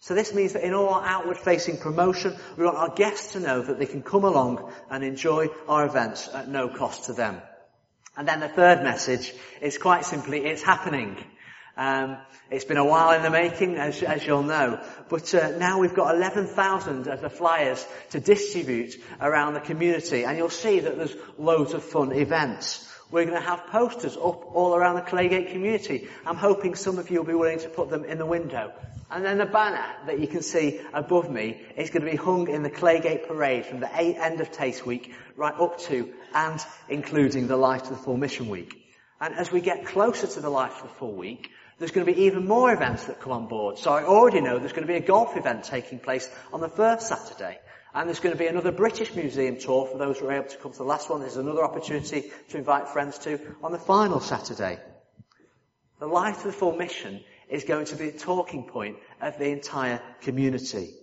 So 0.00 0.14
this 0.14 0.34
means 0.34 0.54
that 0.54 0.64
in 0.64 0.74
all 0.74 0.88
our 0.88 1.04
outward 1.04 1.38
facing 1.38 1.76
promotion, 1.76 2.34
we 2.56 2.64
want 2.64 2.76
our 2.76 2.92
guests 2.92 3.34
to 3.34 3.40
know 3.40 3.62
that 3.62 3.78
they 3.78 3.86
can 3.86 4.02
come 4.02 4.24
along 4.24 4.72
and 4.90 5.04
enjoy 5.04 5.46
our 5.68 5.86
events 5.86 6.28
at 6.34 6.48
no 6.48 6.68
cost 6.68 7.04
to 7.04 7.12
them. 7.12 7.40
And 8.16 8.26
then 8.26 8.40
the 8.40 8.48
third 8.48 8.82
message 8.82 9.32
is 9.60 9.78
quite 9.78 10.04
simply, 10.04 10.44
it's 10.44 10.62
happening. 10.62 11.16
Um, 11.76 12.18
it's 12.50 12.66
been 12.66 12.76
a 12.76 12.84
while 12.84 13.12
in 13.12 13.22
the 13.22 13.30
making, 13.30 13.76
as, 13.76 14.02
as 14.02 14.26
you'll 14.26 14.42
know, 14.42 14.78
but 15.08 15.34
uh, 15.34 15.56
now 15.56 15.78
we've 15.78 15.94
got 15.94 16.14
11,000 16.14 17.06
of 17.06 17.22
the 17.22 17.30
flyers 17.30 17.86
to 18.10 18.20
distribute 18.20 18.94
around 19.20 19.54
the 19.54 19.60
community, 19.60 20.24
and 20.24 20.36
you'll 20.36 20.50
see 20.50 20.80
that 20.80 20.98
there's 20.98 21.16
loads 21.38 21.72
of 21.72 21.82
fun 21.82 22.12
events. 22.12 22.88
We're 23.10 23.24
going 23.24 23.40
to 23.40 23.46
have 23.46 23.66
posters 23.66 24.16
up 24.16 24.54
all 24.54 24.74
around 24.74 24.96
the 24.96 25.02
Claygate 25.02 25.52
community. 25.52 26.08
I'm 26.26 26.36
hoping 26.36 26.74
some 26.74 26.98
of 26.98 27.10
you 27.10 27.18
will 27.18 27.26
be 27.26 27.34
willing 27.34 27.60
to 27.60 27.68
put 27.68 27.90
them 27.90 28.04
in 28.04 28.18
the 28.18 28.26
window. 28.26 28.72
And 29.10 29.22
then 29.22 29.36
the 29.36 29.44
banner 29.44 29.84
that 30.06 30.18
you 30.18 30.26
can 30.26 30.40
see 30.40 30.80
above 30.94 31.30
me 31.30 31.60
is 31.76 31.90
going 31.90 32.04
to 32.06 32.10
be 32.10 32.16
hung 32.16 32.48
in 32.48 32.62
the 32.62 32.70
Claygate 32.70 33.28
parade 33.28 33.66
from 33.66 33.80
the 33.80 33.94
end 33.94 34.40
of 34.40 34.50
Taste 34.50 34.86
Week 34.86 35.12
right 35.36 35.54
up 35.54 35.78
to 35.80 36.10
and 36.34 36.58
including 36.88 37.48
the 37.48 37.56
Life 37.56 37.82
to 37.84 37.90
the 37.90 37.96
Full 37.96 38.16
Mission 38.16 38.48
Week. 38.48 38.74
And 39.20 39.34
as 39.34 39.52
we 39.52 39.60
get 39.60 39.84
closer 39.84 40.26
to 40.26 40.40
the 40.40 40.48
Life 40.48 40.78
to 40.78 40.82
the 40.84 40.94
Full 40.94 41.12
Week, 41.12 41.50
there's 41.82 41.90
going 41.90 42.06
to 42.06 42.12
be 42.12 42.22
even 42.22 42.46
more 42.46 42.72
events 42.72 43.06
that 43.06 43.20
come 43.20 43.32
on 43.32 43.48
board. 43.48 43.76
So 43.76 43.90
I 43.90 44.04
already 44.04 44.40
know 44.40 44.60
there's 44.60 44.70
going 44.72 44.86
to 44.86 44.92
be 44.92 44.98
a 44.98 45.04
golf 45.04 45.36
event 45.36 45.64
taking 45.64 45.98
place 45.98 46.28
on 46.52 46.60
the 46.60 46.68
first 46.68 47.08
Saturday. 47.08 47.58
And 47.92 48.08
there's 48.08 48.20
going 48.20 48.32
to 48.32 48.38
be 48.38 48.46
another 48.46 48.70
British 48.70 49.12
Museum 49.16 49.58
tour 49.58 49.88
for 49.88 49.98
those 49.98 50.20
who 50.20 50.28
are 50.28 50.32
able 50.32 50.48
to 50.48 50.56
come 50.58 50.70
to 50.70 50.78
the 50.78 50.84
last 50.84 51.10
one. 51.10 51.20
There's 51.20 51.36
another 51.36 51.64
opportunity 51.64 52.30
to 52.50 52.56
invite 52.56 52.88
friends 52.90 53.18
to 53.18 53.56
on 53.64 53.72
the 53.72 53.80
final 53.80 54.20
Saturday. 54.20 54.78
The 55.98 56.06
Life 56.06 56.38
of 56.38 56.44
the 56.44 56.52
Full 56.52 56.76
Mission 56.76 57.20
is 57.48 57.64
going 57.64 57.86
to 57.86 57.96
be 57.96 58.10
a 58.10 58.12
talking 58.12 58.62
point 58.62 58.98
of 59.20 59.36
the 59.38 59.48
entire 59.48 60.00
community. 60.20 60.94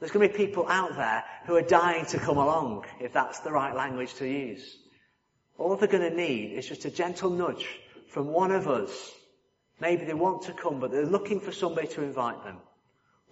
There's 0.00 0.10
going 0.10 0.28
to 0.28 0.36
be 0.36 0.46
people 0.46 0.66
out 0.66 0.96
there 0.96 1.22
who 1.46 1.54
are 1.54 1.62
dying 1.62 2.06
to 2.06 2.18
come 2.18 2.38
along, 2.38 2.86
if 3.00 3.12
that's 3.12 3.38
the 3.38 3.52
right 3.52 3.74
language 3.74 4.14
to 4.14 4.26
use. 4.26 4.76
All 5.58 5.76
they're 5.76 5.86
going 5.86 6.10
to 6.10 6.16
need 6.16 6.54
is 6.54 6.66
just 6.66 6.84
a 6.86 6.90
gentle 6.90 7.30
nudge 7.30 7.68
from 8.08 8.28
one 8.28 8.52
of 8.52 8.68
us. 8.68 9.12
Maybe 9.80 10.04
they 10.04 10.14
want 10.14 10.42
to 10.42 10.52
come, 10.52 10.80
but 10.80 10.90
they're 10.90 11.04
looking 11.04 11.40
for 11.40 11.52
somebody 11.52 11.88
to 11.88 12.02
invite 12.02 12.42
them. 12.44 12.58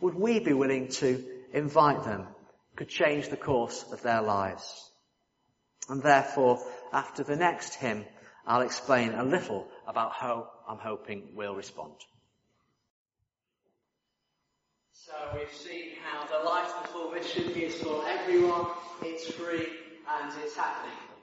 Would 0.00 0.14
we 0.14 0.40
be 0.40 0.52
willing 0.52 0.88
to 0.88 1.24
invite 1.52 2.04
them? 2.04 2.26
Could 2.76 2.88
change 2.88 3.28
the 3.28 3.36
course 3.36 3.84
of 3.92 4.02
their 4.02 4.20
lives. 4.20 4.90
And 5.88 6.02
therefore, 6.02 6.60
after 6.92 7.22
the 7.22 7.36
next 7.36 7.74
hymn, 7.74 8.04
I'll 8.46 8.62
explain 8.62 9.12
a 9.12 9.24
little 9.24 9.68
about 9.86 10.12
how 10.12 10.50
I'm 10.68 10.78
hoping 10.78 11.30
we'll 11.34 11.54
respond. 11.54 11.92
So 14.92 15.12
we've 15.34 15.52
seen 15.52 15.92
how 16.04 16.26
the 16.26 16.44
life 16.44 16.72
before 16.82 17.14
mission 17.14 17.50
is 17.50 17.74
for 17.76 18.04
everyone, 18.08 18.66
it's 19.02 19.30
free, 19.30 19.66
and 20.08 20.32
it's 20.42 20.56
happening. 20.56 21.13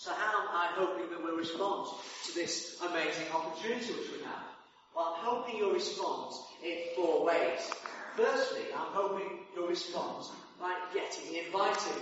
So 0.00 0.12
how 0.14 0.40
am 0.40 0.48
I 0.48 0.68
hoping 0.76 1.10
that 1.10 1.22
we'll 1.22 1.36
respond 1.36 1.86
to 2.24 2.34
this 2.34 2.80
amazing 2.80 3.26
opportunity 3.34 3.92
which 3.92 4.10
we 4.10 4.24
have? 4.24 4.48
Well, 4.96 5.14
I'm 5.14 5.26
hoping 5.26 5.58
you'll 5.58 5.74
respond 5.74 6.32
in 6.64 6.78
four 6.96 7.26
ways. 7.26 7.70
Firstly, 8.16 8.62
I'm 8.74 8.92
hoping 8.94 9.40
you'll 9.54 9.68
respond 9.68 10.24
by 10.58 10.74
getting 10.94 11.44
invited. 11.44 12.00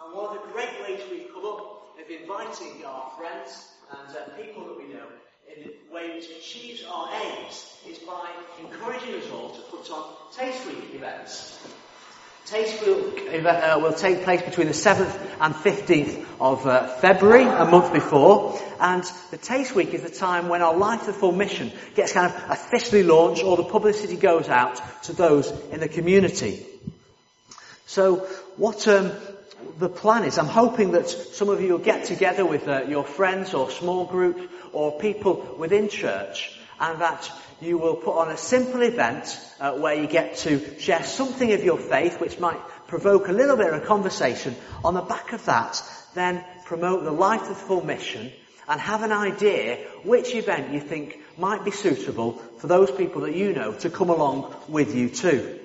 And 0.00 0.14
one 0.14 0.36
of 0.36 0.46
the 0.46 0.52
great 0.52 0.80
ways 0.82 1.00
we've 1.10 1.26
come 1.34 1.44
up 1.44 1.98
of 1.98 2.08
inviting 2.08 2.84
our 2.84 3.10
friends 3.18 3.66
and 3.90 4.16
uh, 4.16 4.36
people 4.40 4.66
that 4.66 4.78
we 4.78 4.94
know 4.94 5.08
in 5.50 5.70
a 5.70 5.92
way 5.92 6.14
which 6.14 6.30
achieves 6.38 6.84
our 6.88 7.10
aims 7.20 7.78
is 7.90 7.98
by 7.98 8.30
encouraging 8.60 9.16
us 9.16 9.28
all 9.32 9.50
to 9.50 9.60
put 9.72 9.90
on 9.90 10.04
Taste 10.32 10.64
Week 10.68 10.94
events. 10.94 11.58
Taste 12.46 12.80
will, 12.86 13.12
uh, 13.48 13.80
will 13.80 13.92
take 13.92 14.22
place 14.22 14.42
between 14.42 14.68
the 14.68 14.72
7th 14.72 15.23
and 15.40 15.54
15th 15.54 16.24
of 16.40 16.66
uh, 16.66 16.86
February, 16.86 17.44
a 17.44 17.64
month 17.64 17.92
before. 17.92 18.60
And 18.80 19.04
the 19.30 19.36
Taste 19.36 19.74
Week 19.74 19.94
is 19.94 20.02
the 20.02 20.10
time 20.10 20.48
when 20.48 20.62
our 20.62 20.76
Life 20.76 21.06
the 21.06 21.12
Full 21.12 21.32
mission 21.32 21.72
gets 21.94 22.12
kind 22.12 22.32
of 22.32 22.50
officially 22.50 23.02
launched 23.02 23.42
or 23.44 23.56
the 23.56 23.64
publicity 23.64 24.16
goes 24.16 24.48
out 24.48 24.80
to 25.04 25.12
those 25.12 25.50
in 25.70 25.80
the 25.80 25.88
community. 25.88 26.66
So 27.86 28.16
what 28.56 28.86
um, 28.88 29.12
the 29.78 29.88
plan 29.88 30.24
is, 30.24 30.38
I'm 30.38 30.46
hoping 30.46 30.92
that 30.92 31.08
some 31.08 31.48
of 31.48 31.60
you 31.60 31.72
will 31.72 31.78
get 31.78 32.04
together 32.04 32.44
with 32.44 32.68
uh, 32.68 32.84
your 32.88 33.04
friends 33.04 33.54
or 33.54 33.70
small 33.70 34.04
group 34.04 34.50
or 34.72 34.98
people 34.98 35.56
within 35.58 35.88
church 35.88 36.58
and 36.80 37.00
that 37.00 37.30
you 37.60 37.78
will 37.78 37.96
put 37.96 38.16
on 38.16 38.30
a 38.30 38.36
simple 38.36 38.82
event 38.82 39.38
uh, 39.60 39.72
where 39.72 39.94
you 39.94 40.06
get 40.06 40.36
to 40.38 40.78
share 40.80 41.02
something 41.04 41.52
of 41.52 41.62
your 41.62 41.78
faith, 41.78 42.20
which 42.20 42.38
might 42.38 42.60
provoke 42.94 43.26
a 43.26 43.32
little 43.32 43.56
bit 43.56 43.74
of 43.74 43.82
a 43.82 43.86
conversation. 43.86 44.54
On 44.84 44.94
the 44.94 45.02
back 45.02 45.32
of 45.32 45.44
that, 45.46 45.82
then 46.14 46.44
promote 46.64 47.02
the 47.02 47.10
life 47.10 47.50
of 47.50 47.56
full 47.56 47.84
mission 47.84 48.30
and 48.68 48.80
have 48.80 49.02
an 49.02 49.10
idea 49.10 49.78
which 50.04 50.32
event 50.32 50.72
you 50.72 50.78
think 50.78 51.18
might 51.36 51.64
be 51.64 51.72
suitable 51.72 52.34
for 52.58 52.68
those 52.68 52.92
people 52.92 53.22
that 53.22 53.34
you 53.34 53.52
know 53.52 53.72
to 53.72 53.90
come 53.90 54.10
along 54.10 54.54
with 54.68 54.94
you 54.94 55.08
too. 55.08 55.58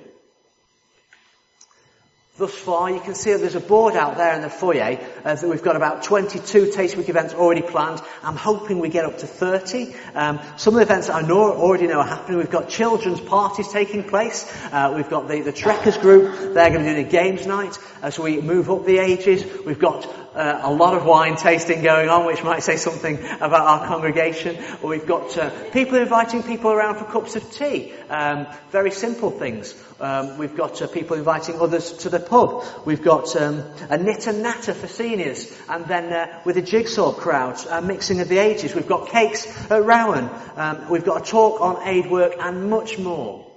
Thus 2.39 2.55
far, 2.55 2.89
you 2.89 3.01
can 3.01 3.15
see 3.15 3.33
there's 3.33 3.55
a 3.55 3.59
board 3.59 3.97
out 3.97 4.15
there 4.15 4.33
in 4.33 4.41
the 4.41 4.49
foyer 4.49 4.97
uh, 5.25 5.35
that 5.35 5.45
we've 5.45 5.61
got 5.61 5.75
about 5.75 6.03
22 6.03 6.71
Taste 6.71 6.95
Week 6.95 7.09
events 7.09 7.33
already 7.33 7.61
planned. 7.61 8.01
I'm 8.23 8.37
hoping 8.37 8.79
we 8.79 8.87
get 8.87 9.03
up 9.03 9.17
to 9.17 9.27
30. 9.27 9.93
Um, 10.15 10.39
some 10.55 10.73
of 10.73 10.77
the 10.77 10.85
events 10.85 11.09
I 11.09 11.21
know, 11.21 11.51
already 11.51 11.87
know 11.87 11.99
are 11.99 12.07
happening. 12.07 12.37
We've 12.37 12.49
got 12.49 12.69
children's 12.69 13.19
parties 13.19 13.67
taking 13.67 14.05
place. 14.05 14.49
Uh, 14.71 14.93
we've 14.95 15.09
got 15.09 15.27
the, 15.27 15.41
the 15.41 15.51
Trekkers 15.51 15.97
group. 15.97 16.53
They're 16.53 16.69
going 16.69 16.85
to 16.85 16.93
do 16.93 16.99
a 17.01 17.03
games 17.11 17.45
night 17.45 17.77
as 18.01 18.17
we 18.17 18.39
move 18.39 18.71
up 18.71 18.85
the 18.85 18.99
ages. 18.99 19.43
We've 19.65 19.77
got 19.77 20.07
uh, 20.39 20.61
a 20.63 20.71
lot 20.71 20.95
of 20.95 21.05
wine 21.05 21.35
tasting 21.35 21.81
going 21.81 22.07
on, 22.07 22.25
which 22.25 22.43
might 22.43 22.63
say 22.63 22.77
something 22.77 23.17
about 23.41 23.67
our 23.67 23.87
congregation. 23.87 24.57
We've 24.81 25.05
got 25.05 25.37
uh, 25.37 25.49
people 25.71 25.97
inviting 25.97 26.43
people 26.43 26.71
around 26.71 26.97
for 26.97 27.03
cups 27.03 27.35
of 27.35 27.51
tea. 27.51 27.91
Um, 28.09 28.47
very 28.71 28.91
simple 28.91 29.31
things. 29.31 29.75
Um, 29.99 30.37
we've 30.37 30.55
got 30.55 30.81
uh, 30.81 30.87
people 30.87 31.17
inviting 31.17 31.59
others 31.59 31.91
to 32.03 32.09
the 32.09 32.21
pub. 32.21 32.63
We've 32.85 33.03
got 33.03 33.35
um, 33.35 33.65
a 33.89 33.97
knit 33.97 34.27
and 34.27 34.41
natter 34.41 34.73
for 34.73 34.87
seniors, 34.87 35.53
and 35.67 35.85
then 35.87 36.13
uh, 36.13 36.41
with 36.45 36.55
a 36.55 36.61
jigsaw 36.61 37.11
crowd, 37.11 37.59
uh, 37.67 37.81
mixing 37.81 38.21
of 38.21 38.29
the 38.29 38.37
ages. 38.37 38.73
We've 38.73 38.87
got 38.87 39.09
cakes 39.09 39.45
at 39.69 39.83
Rowan. 39.83 40.29
Um, 40.55 40.89
we've 40.89 41.03
got 41.03 41.27
a 41.27 41.29
talk 41.29 41.59
on 41.59 41.85
aid 41.85 42.09
work 42.09 42.35
and 42.39 42.69
much 42.69 42.97
more. 42.97 43.48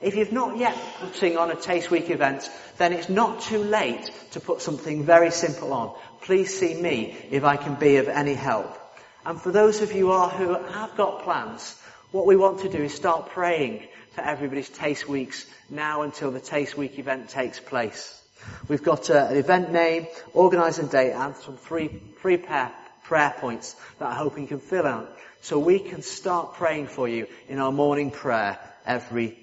If 0.00 0.16
you've 0.16 0.32
not 0.32 0.56
yet 0.56 0.76
putting 1.00 1.36
on 1.36 1.50
a 1.50 1.56
Taste 1.56 1.90
Week 1.90 2.08
event, 2.08 2.50
then 2.78 2.94
it's 2.94 3.10
not 3.10 3.42
too 3.42 3.62
late 3.62 4.10
to 4.30 4.40
put 4.40 4.62
something 4.62 5.04
very 5.04 5.30
simple 5.30 5.74
on. 5.74 5.94
Please 6.22 6.58
see 6.58 6.74
me 6.74 7.16
if 7.30 7.44
I 7.44 7.56
can 7.56 7.74
be 7.74 7.96
of 7.96 8.08
any 8.08 8.32
help. 8.32 8.78
And 9.26 9.40
for 9.40 9.52
those 9.52 9.82
of 9.82 9.92
you 9.92 10.10
who 10.10 10.54
have 10.54 10.96
got 10.96 11.22
plans, 11.24 11.78
what 12.12 12.24
we 12.24 12.36
want 12.36 12.60
to 12.60 12.70
do 12.70 12.82
is 12.82 12.94
start 12.94 13.28
praying 13.30 13.86
for 14.12 14.22
everybody's 14.22 14.70
Taste 14.70 15.06
Weeks 15.06 15.44
now 15.68 16.00
until 16.02 16.30
the 16.30 16.40
Taste 16.40 16.78
Week 16.78 16.98
event 16.98 17.28
takes 17.28 17.60
place. 17.60 18.16
We've 18.68 18.82
got 18.82 19.10
uh, 19.10 19.28
an 19.30 19.36
event 19.36 19.70
name, 19.70 20.06
organising 20.32 20.86
date, 20.86 21.12
and 21.12 21.36
some 21.36 21.58
three, 21.58 21.88
prayer 21.88 22.72
points 23.38 23.76
that 23.98 24.08
I 24.08 24.14
hope 24.14 24.38
you 24.38 24.46
can 24.46 24.60
fill 24.60 24.86
out 24.86 25.14
so 25.42 25.58
we 25.58 25.78
can 25.78 26.00
start 26.00 26.54
praying 26.54 26.86
for 26.86 27.06
you 27.06 27.26
in 27.48 27.58
our 27.58 27.72
morning 27.72 28.10
prayer 28.10 28.58
every 28.86 29.36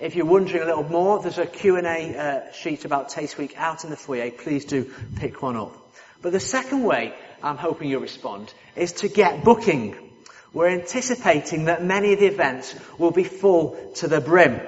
If 0.00 0.16
you're 0.16 0.26
wondering 0.26 0.62
a 0.62 0.66
little 0.66 0.84
more, 0.84 1.22
there's 1.22 1.38
a 1.38 1.46
Q&A 1.46 2.16
uh, 2.16 2.52
sheet 2.52 2.84
about 2.84 3.08
Taste 3.08 3.38
Week 3.38 3.54
out 3.56 3.84
in 3.84 3.90
the 3.90 3.96
foyer. 3.96 4.30
Please 4.30 4.64
do 4.64 4.92
pick 5.16 5.42
one 5.42 5.56
up. 5.56 5.76
But 6.20 6.32
the 6.32 6.40
second 6.40 6.82
way 6.82 7.14
I'm 7.42 7.56
hoping 7.56 7.88
you'll 7.88 8.00
respond 8.00 8.52
is 8.76 8.92
to 8.94 9.08
get 9.08 9.44
booking. 9.44 9.96
We're 10.52 10.68
anticipating 10.68 11.66
that 11.66 11.84
many 11.84 12.12
of 12.12 12.20
the 12.20 12.26
events 12.26 12.74
will 12.98 13.12
be 13.12 13.24
full 13.24 13.92
to 13.96 14.08
the 14.08 14.20
brim. 14.20 14.60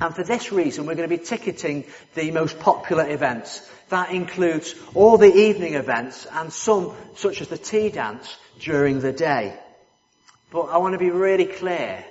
And 0.00 0.14
for 0.14 0.24
this 0.24 0.50
reason, 0.50 0.86
we're 0.86 0.96
going 0.96 1.08
to 1.08 1.16
be 1.16 1.22
ticketing 1.22 1.84
the 2.14 2.30
most 2.32 2.58
popular 2.58 3.08
events. 3.08 3.70
That 3.90 4.10
includes 4.10 4.74
all 4.94 5.18
the 5.18 5.32
evening 5.32 5.74
events 5.74 6.26
and 6.32 6.52
some, 6.52 6.94
such 7.16 7.40
as 7.40 7.48
the 7.48 7.58
tea 7.58 7.90
dance, 7.90 8.36
during 8.58 9.00
the 9.00 9.12
day. 9.12 9.56
But 10.54 10.66
I 10.66 10.78
want 10.78 10.92
to 10.92 11.00
be 11.00 11.10
really 11.10 11.46
clear. 11.46 12.04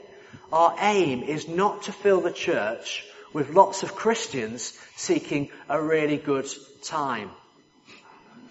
Our 0.51 0.75
aim 0.81 1.23
is 1.23 1.47
not 1.47 1.83
to 1.83 1.93
fill 1.93 2.19
the 2.19 2.29
church 2.29 3.05
with 3.31 3.51
lots 3.51 3.83
of 3.83 3.95
Christians 3.95 4.77
seeking 4.97 5.49
a 5.69 5.81
really 5.81 6.17
good 6.17 6.49
time. 6.81 7.31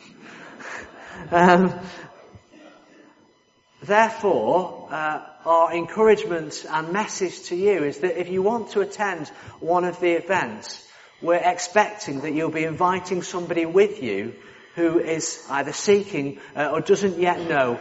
um, 1.31 1.79
Therefore, 3.83 4.89
uh, 4.91 5.27
our 5.45 5.75
encouragement 5.75 6.65
and 6.71 6.91
message 6.95 7.43
to 7.49 7.55
you 7.55 7.85
is 7.85 7.99
that 7.99 8.19
if 8.19 8.31
you 8.31 8.41
want 8.41 8.71
to 8.71 8.81
attend 8.81 9.29
one 9.61 9.85
of 9.85 10.01
the 10.01 10.13
events, 10.13 10.89
we're 11.21 11.35
expecting 11.35 12.23
that 12.23 12.33
you'll 12.33 12.49
be 12.49 12.65
inviting 12.65 13.23
somebody 13.23 13.67
with 13.67 14.03
you 14.03 14.37
who 14.75 15.01
is 15.01 15.45
either 15.51 15.73
seeking 15.75 16.41
uh, 16.57 16.71
or 16.73 16.81
doesn't 16.81 17.19
yet 17.19 17.41
know 17.41 17.79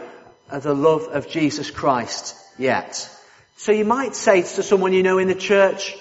the 0.50 0.74
love 0.74 1.02
of 1.04 1.28
Jesus 1.28 1.70
Christ 1.70 2.36
yet. 2.58 3.08
So 3.56 3.72
you 3.72 3.84
might 3.84 4.14
say 4.14 4.42
to 4.42 4.62
someone 4.62 4.92
you 4.92 5.02
know 5.02 5.18
in 5.18 5.28
the 5.28 5.34
church, 5.34 5.94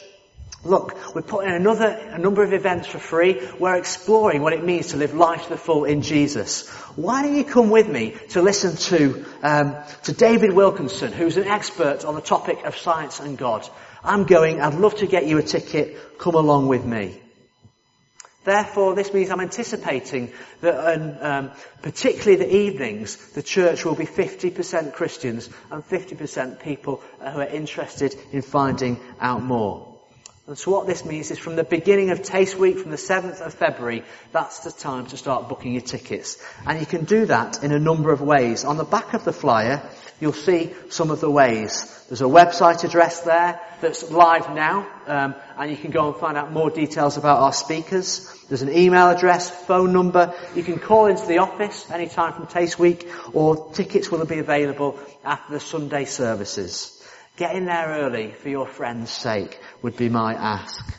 Look, 0.64 1.16
we're 1.16 1.24
putting 1.24 1.52
another, 1.52 1.88
a 1.88 2.20
number 2.20 2.44
of 2.44 2.54
events 2.54 2.88
for 2.88 3.00
free. 3.00 3.50
We're 3.58 3.78
exploring 3.78 4.44
what 4.44 4.54
it 4.54 4.64
means 4.64 4.88
to 4.88 4.98
live 4.98 5.16
life 5.16 5.44
to 5.44 5.50
the 5.50 5.58
full 5.58 5.86
in 5.86 6.04
Jesus. 6.04 6.70
Why 6.96 7.24
don't 7.24 7.36
you 7.36 7.44
come 7.44 7.72
with 7.72 7.90
me 7.90 8.16
to 8.30 8.44
listen 8.44 8.76
to, 8.76 9.26
um, 9.42 9.76
to 10.04 10.14
David 10.14 10.54
Wilkinson, 10.54 11.14
who's 11.14 11.38
an 11.38 11.48
expert 11.48 12.06
on 12.06 12.14
the 12.14 12.22
topic 12.22 12.64
of 12.64 12.78
science 12.78 13.20
and 13.20 13.40
God. 13.40 13.68
I'm 14.04 14.26
going, 14.26 14.62
I'd 14.62 14.76
love 14.76 14.96
to 14.98 15.08
get 15.08 15.26
you 15.26 15.40
a 15.40 15.44
ticket. 15.44 16.20
Come 16.20 16.36
along 16.36 16.68
with 16.68 16.86
me. 16.86 17.20
Therefore, 18.44 18.96
this 18.96 19.14
means 19.14 19.30
I'm 19.30 19.40
anticipating 19.40 20.32
that, 20.62 21.24
um, 21.24 21.52
particularly 21.84 22.38
the 22.38 22.56
evenings, 22.56 23.16
the 23.34 23.44
church 23.44 23.86
will 23.86 23.96
be 23.96 24.06
50% 24.06 24.94
Christians 24.94 25.48
and 25.70 25.88
50% 25.88 26.60
people 26.60 27.04
who 27.20 27.40
are 27.40 27.46
interested 27.46 28.16
in 28.32 28.42
finding 28.42 29.00
out 29.20 29.44
more. 29.44 29.91
And 30.48 30.58
so 30.58 30.72
what 30.72 30.88
this 30.88 31.06
means 31.06 31.30
is 31.30 31.38
from 31.38 31.56
the 31.56 31.64
beginning 31.64 32.10
of 32.10 32.24
Taste 32.24 32.58
Week, 32.58 32.80
from 32.80 32.90
the 32.90 32.98
7th 32.98 33.42
of 33.42 33.54
February, 33.54 34.04
that's 34.32 34.60
the 34.60 34.72
time 34.72 35.06
to 35.08 35.18
start 35.18 35.48
booking 35.48 35.74
your 35.74 35.84
tickets. 35.84 36.44
And 36.66 36.80
you 36.80 36.86
can 36.86 37.06
do 37.06 37.28
that 37.28 37.64
in 37.64 37.72
a 37.72 37.80
number 37.80 38.12
of 38.12 38.22
ways. 38.22 38.66
On 38.66 38.76
the 38.76 38.84
back 38.84 39.14
of 39.14 39.24
the 39.24 39.34
flyer, 39.34 39.84
you'll 40.20 40.34
see 40.34 40.74
some 40.90 41.12
of 41.12 41.22
the 41.22 41.30
ways. 41.30 42.06
There's 42.10 42.22
a 42.22 42.26
website 42.26 42.84
address 42.84 43.22
there 43.22 43.60
that's 43.82 44.10
live 44.10 44.54
now, 44.56 44.88
um, 45.06 45.36
and 45.58 45.70
you 45.70 45.78
can 45.78 45.92
go 45.92 46.08
and 46.08 46.20
find 46.20 46.36
out 46.36 46.52
more 46.52 46.72
details 46.72 47.18
about 47.18 47.40
our 47.40 47.54
speakers. 47.54 48.28
There's 48.50 48.64
an 48.64 48.76
email 48.76 49.10
address, 49.10 49.50
phone 49.66 49.94
number. 49.94 50.34
You 50.56 50.64
can 50.64 50.80
call 50.80 51.06
into 51.06 51.28
the 51.28 51.38
office 51.38 51.90
anytime 51.92 52.34
from 52.34 52.48
Taste 52.48 52.80
Week, 52.80 53.08
or 53.34 53.72
tickets 53.74 54.12
will 54.12 54.26
be 54.26 54.40
available 54.40 55.00
after 55.24 55.54
the 55.54 55.60
Sunday 55.60 56.06
services. 56.06 57.01
Get 57.42 57.56
in 57.56 57.66
there 57.66 57.88
early 57.88 58.34
for 58.34 58.50
your 58.50 58.68
friend's 58.68 59.10
sake 59.10 59.60
would 59.82 59.98
be 59.98 60.10
my 60.10 60.36
ask. 60.36 60.96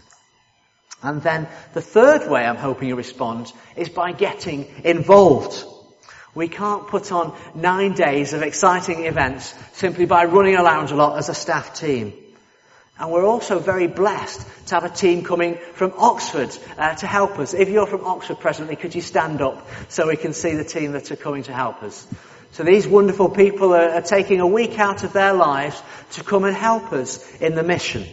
And 1.00 1.22
then 1.22 1.46
the 1.72 1.81
third 1.81 2.28
way 2.28 2.44
I'm 2.44 2.57
hoping 2.57 2.88
you 2.88 2.96
respond 2.96 3.52
is 3.76 3.88
by 3.88 4.11
getting 4.11 4.66
involved. 4.83 5.62
We 6.35 6.48
can't 6.48 6.88
put 6.88 7.12
on 7.12 7.38
nine 7.55 7.92
days 7.92 8.33
of 8.33 8.42
exciting 8.42 9.05
events 9.05 9.55
simply 9.74 10.05
by 10.05 10.24
running 10.24 10.57
around 10.57 10.90
a 10.90 10.96
lot 10.96 11.16
as 11.16 11.28
a 11.28 11.35
staff 11.35 11.78
team. 11.78 12.12
And 12.98 13.12
we're 13.12 13.24
also 13.24 13.61
very 13.61 13.87
blessed 13.87 14.44
to 14.66 14.74
have 14.74 14.85
a 14.85 14.88
team 14.88 15.22
coming 15.22 15.59
from 15.74 15.92
Oxford 15.96 16.50
uh, 16.76 16.96
to 16.96 17.07
help 17.07 17.38
us. 17.38 17.55
If 17.55 17.68
you're 17.68 17.87
from 17.87 18.05
Oxford 18.05 18.40
presently, 18.40 18.74
could 18.74 18.96
you 18.96 19.00
stand 19.00 19.42
up 19.42 19.64
so 19.90 20.09
we 20.09 20.16
can 20.16 20.33
see 20.33 20.57
the 20.57 20.64
team 20.64 20.90
that 20.90 21.09
are 21.12 21.16
coming 21.16 21.44
to 21.44 21.52
help 21.52 21.85
us? 21.85 22.05
So 22.53 22.65
these 22.65 22.87
wonderful 22.87 23.31
people 23.31 23.73
are, 23.73 23.88
are 23.88 24.03
taking 24.03 24.41
a 24.41 24.47
week 24.47 24.79
out 24.79 25.05
of 25.05 25.15
their 25.15 25.33
lives 25.33 25.83
to 26.12 26.23
come 26.23 26.45
and 26.45 26.55
help 26.55 26.93
us 26.93 27.41
in 27.41 27.55
the 27.55 27.62
mission. 27.62 28.07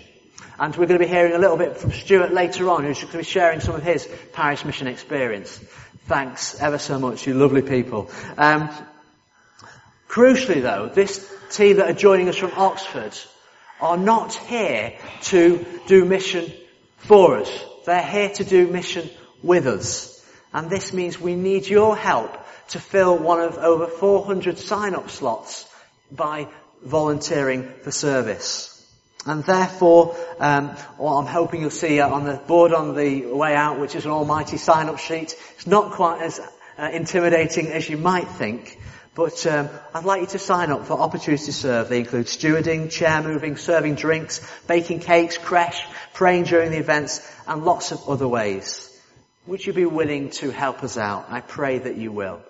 And 0.58 0.73
we're 0.78 0.86
going 0.88 0.99
to 0.99 1.06
be 1.06 1.12
hearing 1.12 1.34
a 1.34 1.38
little 1.38 1.58
bit 1.58 1.75
from 1.75 1.91
Stuart 1.91 2.32
later 2.32 2.69
on, 2.69 2.86
who's 2.86 2.99
going 2.99 3.12
to 3.12 3.17
be 3.17 3.23
sharing 3.25 3.60
some 3.60 3.75
of 3.75 3.84
his 3.84 4.08
parish 4.32 4.63
mission 4.63 4.88
experience. 4.88 5.58
Thanks 6.08 6.58
ever 6.62 6.78
so 6.78 6.99
much, 6.99 7.28
you 7.28 7.34
lovely 7.34 7.62
people. 7.62 8.10
Um, 8.38 8.69
crucially 10.08 10.62
though, 10.62 10.88
this 10.88 11.30
team 11.52 11.78
that 11.78 11.89
are 11.89 11.93
joining 11.93 12.30
us 12.30 12.38
from 12.38 12.52
Oxford 12.56 13.17
are 13.82 13.97
not 13.97 14.34
here 14.34 14.97
to 15.23 15.65
do 15.88 16.06
mission 16.06 16.49
for 16.97 17.39
us. 17.39 17.65
They're 17.86 18.02
here 18.02 18.30
to 18.30 18.45
do 18.45 18.67
mission 18.67 19.10
with 19.43 19.67
us. 19.67 20.25
And 20.54 20.69
this 20.69 20.93
means 20.93 21.19
we 21.19 21.36
need 21.36 21.67
your 21.67 21.97
help 21.97 22.38
to 22.69 22.79
fill 22.79 23.17
one 23.17 23.39
of 23.39 23.58
over 23.58 23.88
400 23.88 24.58
sign-up 24.58 25.10
slots 25.10 25.67
by 26.12 26.47
volunteering 26.84 27.69
for 27.84 27.91
service. 27.91 28.75
And 29.25 29.43
therefore, 29.43 30.15
um, 30.39 30.69
what 30.97 31.15
I'm 31.15 31.25
hoping 31.25 31.62
you'll 31.62 31.71
see 31.71 31.99
on 31.99 32.23
the 32.23 32.36
board 32.36 32.73
on 32.73 32.95
the 32.95 33.25
way 33.25 33.53
out, 33.53 33.79
which 33.79 33.95
is 33.95 34.05
an 34.05 34.12
almighty 34.12 34.58
sign-up 34.58 34.97
sheet, 34.97 35.36
it's 35.55 35.67
not 35.67 35.91
quite 35.91 36.21
as 36.21 36.39
uh, 36.77 36.89
intimidating 36.93 37.67
as 37.67 37.89
you 37.89 37.97
might 37.97 38.27
think. 38.27 38.79
But 39.15 39.45
um, 39.47 39.69
I'd 39.93 40.05
like 40.05 40.21
you 40.21 40.27
to 40.27 40.39
sign 40.39 40.71
up 40.71 40.86
for 40.86 40.93
opportunities 40.93 41.47
to 41.47 41.53
serve. 41.53 41.89
They 41.89 41.99
include 41.99 42.27
stewarding, 42.27 42.89
chair 42.89 43.21
moving, 43.21 43.58
serving 43.58 43.95
drinks, 43.95 44.39
baking 44.65 45.01
cakes, 45.01 45.38
creche, 45.38 45.84
praying 46.13 46.45
during 46.45 46.71
the 46.71 46.77
events, 46.77 47.19
and 47.45 47.65
lots 47.65 47.91
of 47.91 48.08
other 48.08 48.27
ways. 48.27 48.86
Would 49.47 49.65
you 49.65 49.73
be 49.73 49.86
willing 49.86 50.29
to 50.32 50.51
help 50.51 50.84
us 50.84 50.97
out? 50.97 51.25
I 51.29 51.41
pray 51.41 51.79
that 51.79 51.97
you 51.97 52.13
will. 52.13 52.41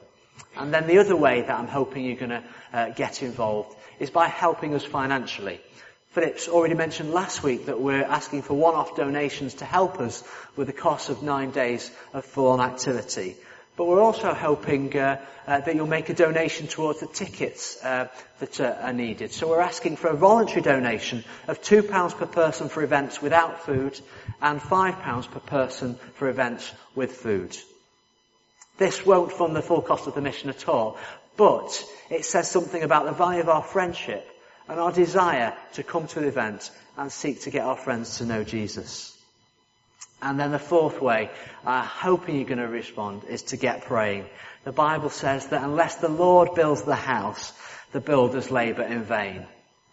And 0.60 0.74
then 0.74 0.88
the 0.88 1.00
other 1.00 1.16
way 1.16 1.42
that 1.42 1.58
I'm 1.58 1.68
hoping 1.68 2.04
you're 2.04 2.18
going 2.18 2.30
to 2.30 2.44
uh, 2.74 2.90
get 2.90 3.24
involved 3.24 3.76
is 4.00 4.10
by 4.10 4.28
helping 4.28 4.76
us 4.76 4.84
financially. 4.84 5.62
Philip's 6.10 6.50
already 6.50 6.74
mentioned 6.74 7.14
last 7.14 7.44
week 7.44 7.68
that 7.68 7.80
we're 7.80 8.04
asking 8.04 8.42
for 8.42 8.56
one-off 8.56 8.96
donations 8.96 9.54
to 9.56 9.66
help 9.66 10.00
us 10.00 10.22
with 10.58 10.68
the 10.68 10.74
cost 10.74 11.10
of 11.10 11.24
nine 11.24 11.52
days 11.52 11.90
of 12.14 12.26
full-on 12.26 12.60
activity. 12.60 13.38
But 13.78 13.86
we're 13.86 14.02
also 14.02 14.34
hoping 14.34 14.98
uh, 14.98 15.22
uh, 15.48 15.62
that 15.62 15.74
you'll 15.74 15.88
make 15.88 16.10
a 16.10 16.14
donation 16.14 16.68
towards 16.68 17.00
the 17.00 17.08
tickets 17.08 17.82
uh, 17.82 18.10
that 18.40 18.60
are 18.60 18.92
needed. 18.92 19.32
So 19.32 19.48
we're 19.48 19.62
asking 19.62 19.96
for 19.96 20.10
a 20.10 20.18
voluntary 20.18 20.62
donation 20.62 21.24
of 21.48 21.62
£2 21.62 22.18
per 22.18 22.26
person 22.26 22.68
for 22.68 22.84
events 22.84 23.22
without 23.22 23.66
food 23.66 23.98
and 24.42 24.60
£5 24.60 25.32
per 25.32 25.40
person 25.40 25.96
for 26.16 26.28
events 26.28 26.70
with 26.96 27.14
food. 27.14 27.56
This 28.80 29.06
won't 29.06 29.34
fund 29.34 29.56
the 29.56 29.62
full 29.62 29.82
cost 29.82 30.08
of 30.08 30.16
the 30.16 30.22
mission 30.22 30.50
at 30.50 30.68
all, 30.68 30.98
but 31.36 31.86
it 32.10 32.26
says 32.26 32.50
something 32.50 32.82
about 32.82 33.06
the 33.06 33.12
value 33.12 33.42
of 33.42 33.50
our 33.50 33.62
friendship 33.62 34.26
and 34.70 34.80
our 34.80 34.92
desire 34.92 35.54
to 35.74 35.84
come 35.84 36.08
to 36.08 36.22
the 36.22 36.28
event 36.28 36.72
and 36.98 37.12
seek 37.12 37.42
to 37.42 37.52
get 37.52 37.66
our 37.66 37.76
friends 37.76 38.18
to 38.18 38.26
know 38.26 38.44
Jesus. 38.44 39.16
And 40.22 40.40
then 40.40 40.52
the 40.52 40.60
fourth 40.60 41.02
way, 41.02 41.30
uh, 41.66 41.84
hoping 41.84 42.38
you're 42.38 42.46
going 42.46 42.60
to 42.60 42.68
respond, 42.68 43.24
is 43.26 43.44
to 43.44 43.58
get 43.58 43.84
praying. 43.84 44.26
The 44.64 44.72
Bible 44.72 45.10
says 45.10 45.48
that 45.48 45.64
unless 45.64 45.96
the 45.96 46.10
Lord 46.10 46.56
builds 46.56 46.84
the 46.84 46.96
house, 46.96 47.54
the 47.92 48.02
builders 48.02 48.52
labour 48.52 48.84
in 48.84 49.04
vain. 49.04 49.46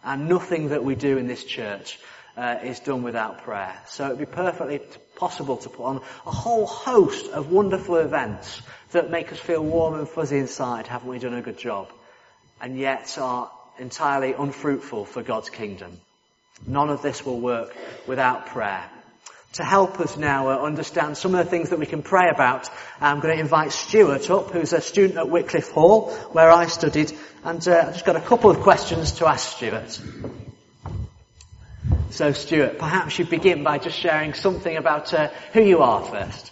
And 0.03 0.29
nothing 0.29 0.69
that 0.69 0.83
we 0.83 0.95
do 0.95 1.17
in 1.17 1.27
this 1.27 1.43
church 1.43 1.99
uh, 2.37 2.59
is 2.63 2.79
done 2.79 3.03
without 3.03 3.43
prayer. 3.43 3.75
So 3.87 4.05
it'd 4.05 4.19
be 4.19 4.25
perfectly 4.25 4.79
possible 5.15 5.57
to 5.57 5.69
put 5.69 5.83
on 5.83 6.01
a 6.25 6.31
whole 6.31 6.67
host 6.67 7.31
of 7.31 7.51
wonderful 7.51 7.97
events 7.97 8.61
that 8.91 9.09
make 9.09 9.31
us 9.33 9.39
feel 9.39 9.63
warm 9.63 9.95
and 9.95 10.07
fuzzy 10.07 10.37
inside. 10.37 10.87
Haven't 10.87 11.09
we 11.09 11.19
done 11.19 11.33
a 11.33 11.41
good 11.41 11.57
job? 11.57 11.91
And 12.61 12.77
yet 12.77 13.17
are 13.17 13.51
entirely 13.79 14.33
unfruitful 14.33 15.05
for 15.05 15.23
God's 15.23 15.49
kingdom. 15.49 15.99
None 16.65 16.89
of 16.89 17.01
this 17.01 17.25
will 17.25 17.39
work 17.39 17.75
without 18.07 18.47
prayer. 18.47 18.83
To 19.53 19.63
help 19.63 19.99
us 19.99 20.17
now 20.17 20.49
uh, 20.49 20.57
understand 20.57 21.17
some 21.17 21.33
of 21.33 21.43
the 21.43 21.49
things 21.49 21.69
that 21.69 21.79
we 21.79 21.85
can 21.85 22.03
pray 22.03 22.29
about, 22.29 22.69
I'm 22.99 23.19
going 23.19 23.35
to 23.35 23.41
invite 23.41 23.71
Stuart 23.71 24.29
up, 24.29 24.51
who's 24.51 24.73
a 24.73 24.81
student 24.81 25.17
at 25.17 25.29
Wycliffe 25.29 25.71
Hall, 25.71 26.11
where 26.31 26.51
I 26.51 26.67
studied, 26.67 27.13
and 27.43 27.65
uh, 27.67 27.85
I've 27.87 27.93
just 27.93 28.05
got 28.05 28.15
a 28.15 28.21
couple 28.21 28.51
of 28.51 28.59
questions 28.59 29.13
to 29.13 29.27
ask 29.27 29.55
Stuart. 29.55 29.99
So 32.09 32.31
Stuart, 32.31 32.79
perhaps 32.79 33.19
you 33.19 33.25
begin 33.25 33.63
by 33.63 33.79
just 33.79 33.97
sharing 33.99 34.33
something 34.33 34.77
about 34.77 35.13
uh, 35.13 35.27
who 35.51 35.61
you 35.61 35.79
are 35.79 36.01
first. 36.01 36.51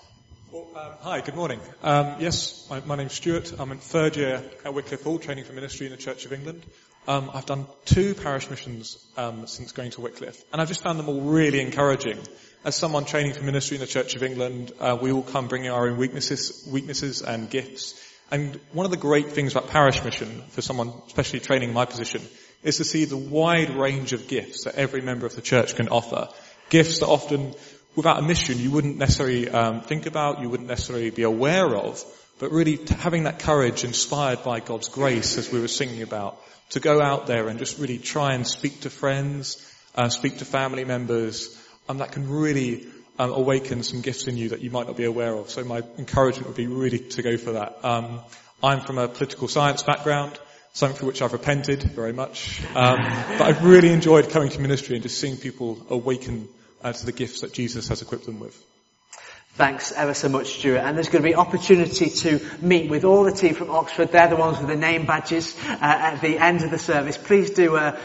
Um, 0.53 0.91
hi, 0.99 1.21
good 1.21 1.35
morning. 1.35 1.61
Um, 1.81 2.17
yes, 2.19 2.67
my, 2.69 2.81
my, 2.81 2.95
name's 2.97 3.13
Stuart. 3.13 3.53
I'm 3.57 3.71
in 3.71 3.77
third 3.77 4.17
year 4.17 4.43
at 4.65 4.73
Wycliffe 4.73 5.03
Hall, 5.03 5.17
training 5.17 5.45
for 5.45 5.53
ministry 5.53 5.85
in 5.85 5.93
the 5.93 5.97
Church 5.97 6.25
of 6.25 6.33
England. 6.33 6.63
Um, 7.07 7.31
I've 7.33 7.45
done 7.45 7.67
two 7.85 8.15
parish 8.15 8.49
missions 8.49 8.97
um, 9.15 9.47
since 9.47 9.71
going 9.71 9.91
to 9.91 10.01
Wycliffe, 10.01 10.43
and 10.51 10.61
I've 10.61 10.67
just 10.67 10.83
found 10.83 10.99
them 10.99 11.07
all 11.07 11.21
really 11.21 11.61
encouraging. 11.61 12.19
As 12.65 12.75
someone 12.75 13.05
training 13.05 13.33
for 13.33 13.43
ministry 13.43 13.75
in 13.75 13.81
the 13.81 13.87
Church 13.87 14.15
of 14.15 14.23
England, 14.23 14.73
uh, 14.79 14.97
we 15.01 15.13
all 15.13 15.23
come 15.23 15.47
bringing 15.47 15.71
our 15.71 15.87
own 15.87 15.97
weaknesses, 15.97 16.67
weaknesses 16.69 17.21
and 17.21 17.49
gifts. 17.49 18.01
And 18.29 18.59
one 18.73 18.85
of 18.85 18.91
the 18.91 18.97
great 18.97 19.31
things 19.31 19.53
about 19.53 19.69
parish 19.69 20.03
mission 20.03 20.41
for 20.49 20.61
someone, 20.61 20.93
especially 21.07 21.39
training 21.39 21.73
my 21.73 21.85
position, 21.85 22.21
is 22.65 22.77
to 22.77 22.83
see 22.83 23.05
the 23.05 23.15
wide 23.15 23.69
range 23.69 24.11
of 24.11 24.27
gifts 24.27 24.65
that 24.65 24.75
every 24.75 25.01
member 25.01 25.25
of 25.25 25.35
the 25.35 25.41
church 25.41 25.75
can 25.75 25.87
offer. 25.87 26.27
Gifts 26.69 26.99
that 26.99 27.07
often, 27.07 27.53
without 27.95 28.19
a 28.19 28.23
mission, 28.23 28.59
you 28.59 28.71
wouldn't 28.71 28.97
necessarily 28.97 29.47
um, 29.47 29.81
think 29.81 30.07
about, 30.07 30.41
you 30.41 30.49
wouldn't 30.49 30.67
necessarily 30.67 31.11
be 31.11 31.21
aware 31.21 31.75
of, 31.75 32.03
but 32.39 32.51
really 32.51 32.79
having 32.97 33.23
that 33.23 33.39
courage 33.39 33.83
inspired 33.83 34.43
by 34.43 34.59
God's 34.59 34.89
grace, 34.89 35.37
as 35.37 35.51
we 35.51 35.61
were 35.61 35.67
singing 35.67 36.01
about, 36.01 36.41
to 36.71 36.79
go 36.79 37.01
out 37.01 37.27
there 37.27 37.47
and 37.47 37.59
just 37.59 37.77
really 37.77 37.99
try 37.99 38.33
and 38.33 38.47
speak 38.47 38.81
to 38.81 38.89
friends, 38.89 39.61
uh, 39.93 40.09
speak 40.09 40.39
to 40.39 40.45
family 40.45 40.85
members, 40.85 41.55
and 41.87 41.99
that 41.99 42.11
can 42.11 42.27
really 42.27 42.87
um, 43.19 43.31
awaken 43.31 43.83
some 43.83 44.01
gifts 44.01 44.27
in 44.27 44.37
you 44.37 44.49
that 44.49 44.61
you 44.61 44.71
might 44.71 44.87
not 44.87 44.97
be 44.97 45.05
aware 45.05 45.35
of. 45.35 45.51
So 45.51 45.63
my 45.63 45.83
encouragement 45.99 46.47
would 46.47 46.57
be 46.57 46.67
really 46.67 46.99
to 46.99 47.21
go 47.21 47.37
for 47.37 47.53
that. 47.53 47.85
Um, 47.85 48.21
I'm 48.63 48.81
from 48.81 48.97
a 48.97 49.07
political 49.07 49.47
science 49.47 49.83
background, 49.83 50.39
something 50.75 50.97
for 50.99 51.05
which 51.05 51.21
I've 51.21 51.31
repented 51.31 51.81
very 51.83 52.11
much. 52.11 52.61
Um, 52.75 52.99
but 53.37 53.41
I've 53.41 53.63
really 53.63 53.91
enjoyed 53.91 54.29
coming 54.29 54.49
to 54.49 54.59
ministry 54.59 54.95
and 54.95 55.03
just 55.03 55.17
seeing 55.19 55.37
people 55.37 55.83
awaken 55.89 56.49
uh, 56.83 56.91
to 56.91 57.05
the 57.05 57.13
gifts 57.13 57.41
that 57.41 57.53
Jesus 57.53 57.87
has 57.87 58.01
equipped 58.01 58.25
them 58.25 58.41
with. 58.41 58.61
Thanks 59.53 59.93
ever 59.93 60.13
so 60.13 60.27
much, 60.27 60.47
Stuart. 60.59 60.79
And 60.79 60.97
there's 60.97 61.07
going 61.07 61.23
to 61.23 61.29
be 61.29 61.33
opportunity 61.33 62.09
to 62.09 62.41
meet 62.61 62.89
with 62.89 63.05
all 63.05 63.23
the 63.23 63.31
team 63.31 63.55
from 63.55 63.71
Oxford. 63.71 64.11
They're 64.11 64.27
the 64.27 64.35
ones 64.35 64.59
with 64.59 64.67
the 64.67 64.75
name 64.75 65.05
badges 65.05 65.57
uh, 65.65 65.77
at 65.79 66.19
the 66.19 66.37
end 66.37 66.61
of 66.61 66.71
the 66.71 66.77
service. 66.77 67.17
Please 67.17 67.51
do 67.51 67.77
uh, 67.77 67.97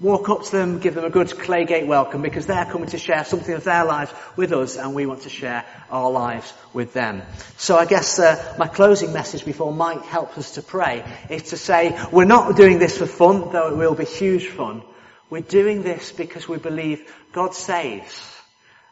walk 0.00 0.30
up 0.30 0.44
to 0.44 0.52
them, 0.52 0.78
give 0.78 0.94
them 0.94 1.04
a 1.04 1.10
good 1.10 1.28
Claygate 1.28 1.86
welcome 1.86 2.22
because 2.22 2.46
they're 2.46 2.64
coming 2.64 2.88
to 2.88 2.98
share 2.98 3.24
something 3.24 3.54
of 3.54 3.64
their 3.64 3.84
lives 3.84 4.12
with 4.34 4.52
us 4.52 4.76
and 4.76 4.94
we 4.94 5.04
want 5.06 5.22
to 5.22 5.28
share 5.28 5.64
our 5.90 6.10
lives 6.10 6.52
with 6.72 6.94
them. 6.94 7.22
So 7.58 7.76
I 7.76 7.84
guess 7.84 8.18
uh, 8.18 8.54
my 8.58 8.66
closing 8.66 9.12
message 9.12 9.44
before 9.44 9.72
Mike 9.72 10.04
helps 10.04 10.38
us 10.38 10.52
to 10.52 10.62
pray 10.62 11.04
is 11.28 11.50
to 11.50 11.56
say 11.56 11.98
we're 12.10 12.24
not 12.24 12.56
doing 12.56 12.78
this 12.78 12.96
for 12.96 13.06
fun, 13.06 13.52
though 13.52 13.68
it 13.68 13.76
will 13.76 13.94
be 13.94 14.06
huge 14.06 14.46
fun. 14.46 14.82
We're 15.28 15.42
doing 15.42 15.82
this 15.82 16.12
because 16.12 16.48
we 16.48 16.56
believe 16.56 17.12
God 17.32 17.54
saves 17.54 18.34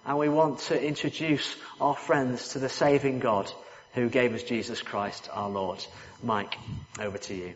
and 0.05 0.19
we 0.19 0.29
want 0.29 0.61
to 0.61 0.81
introduce 0.81 1.57
our 1.81 1.97
friends 1.97 2.51
to 2.51 2.59
the 2.59 2.69
saving 2.69 3.19
God 3.19 3.51
who 3.95 4.09
gave 4.09 4.35
us 4.35 4.43
Jesus 4.43 4.83
Christ 4.83 5.29
our 5.33 5.49
Lord. 5.49 5.85
Mike, 6.23 6.57
over 7.01 7.19
to 7.19 7.35
you. 7.35 7.55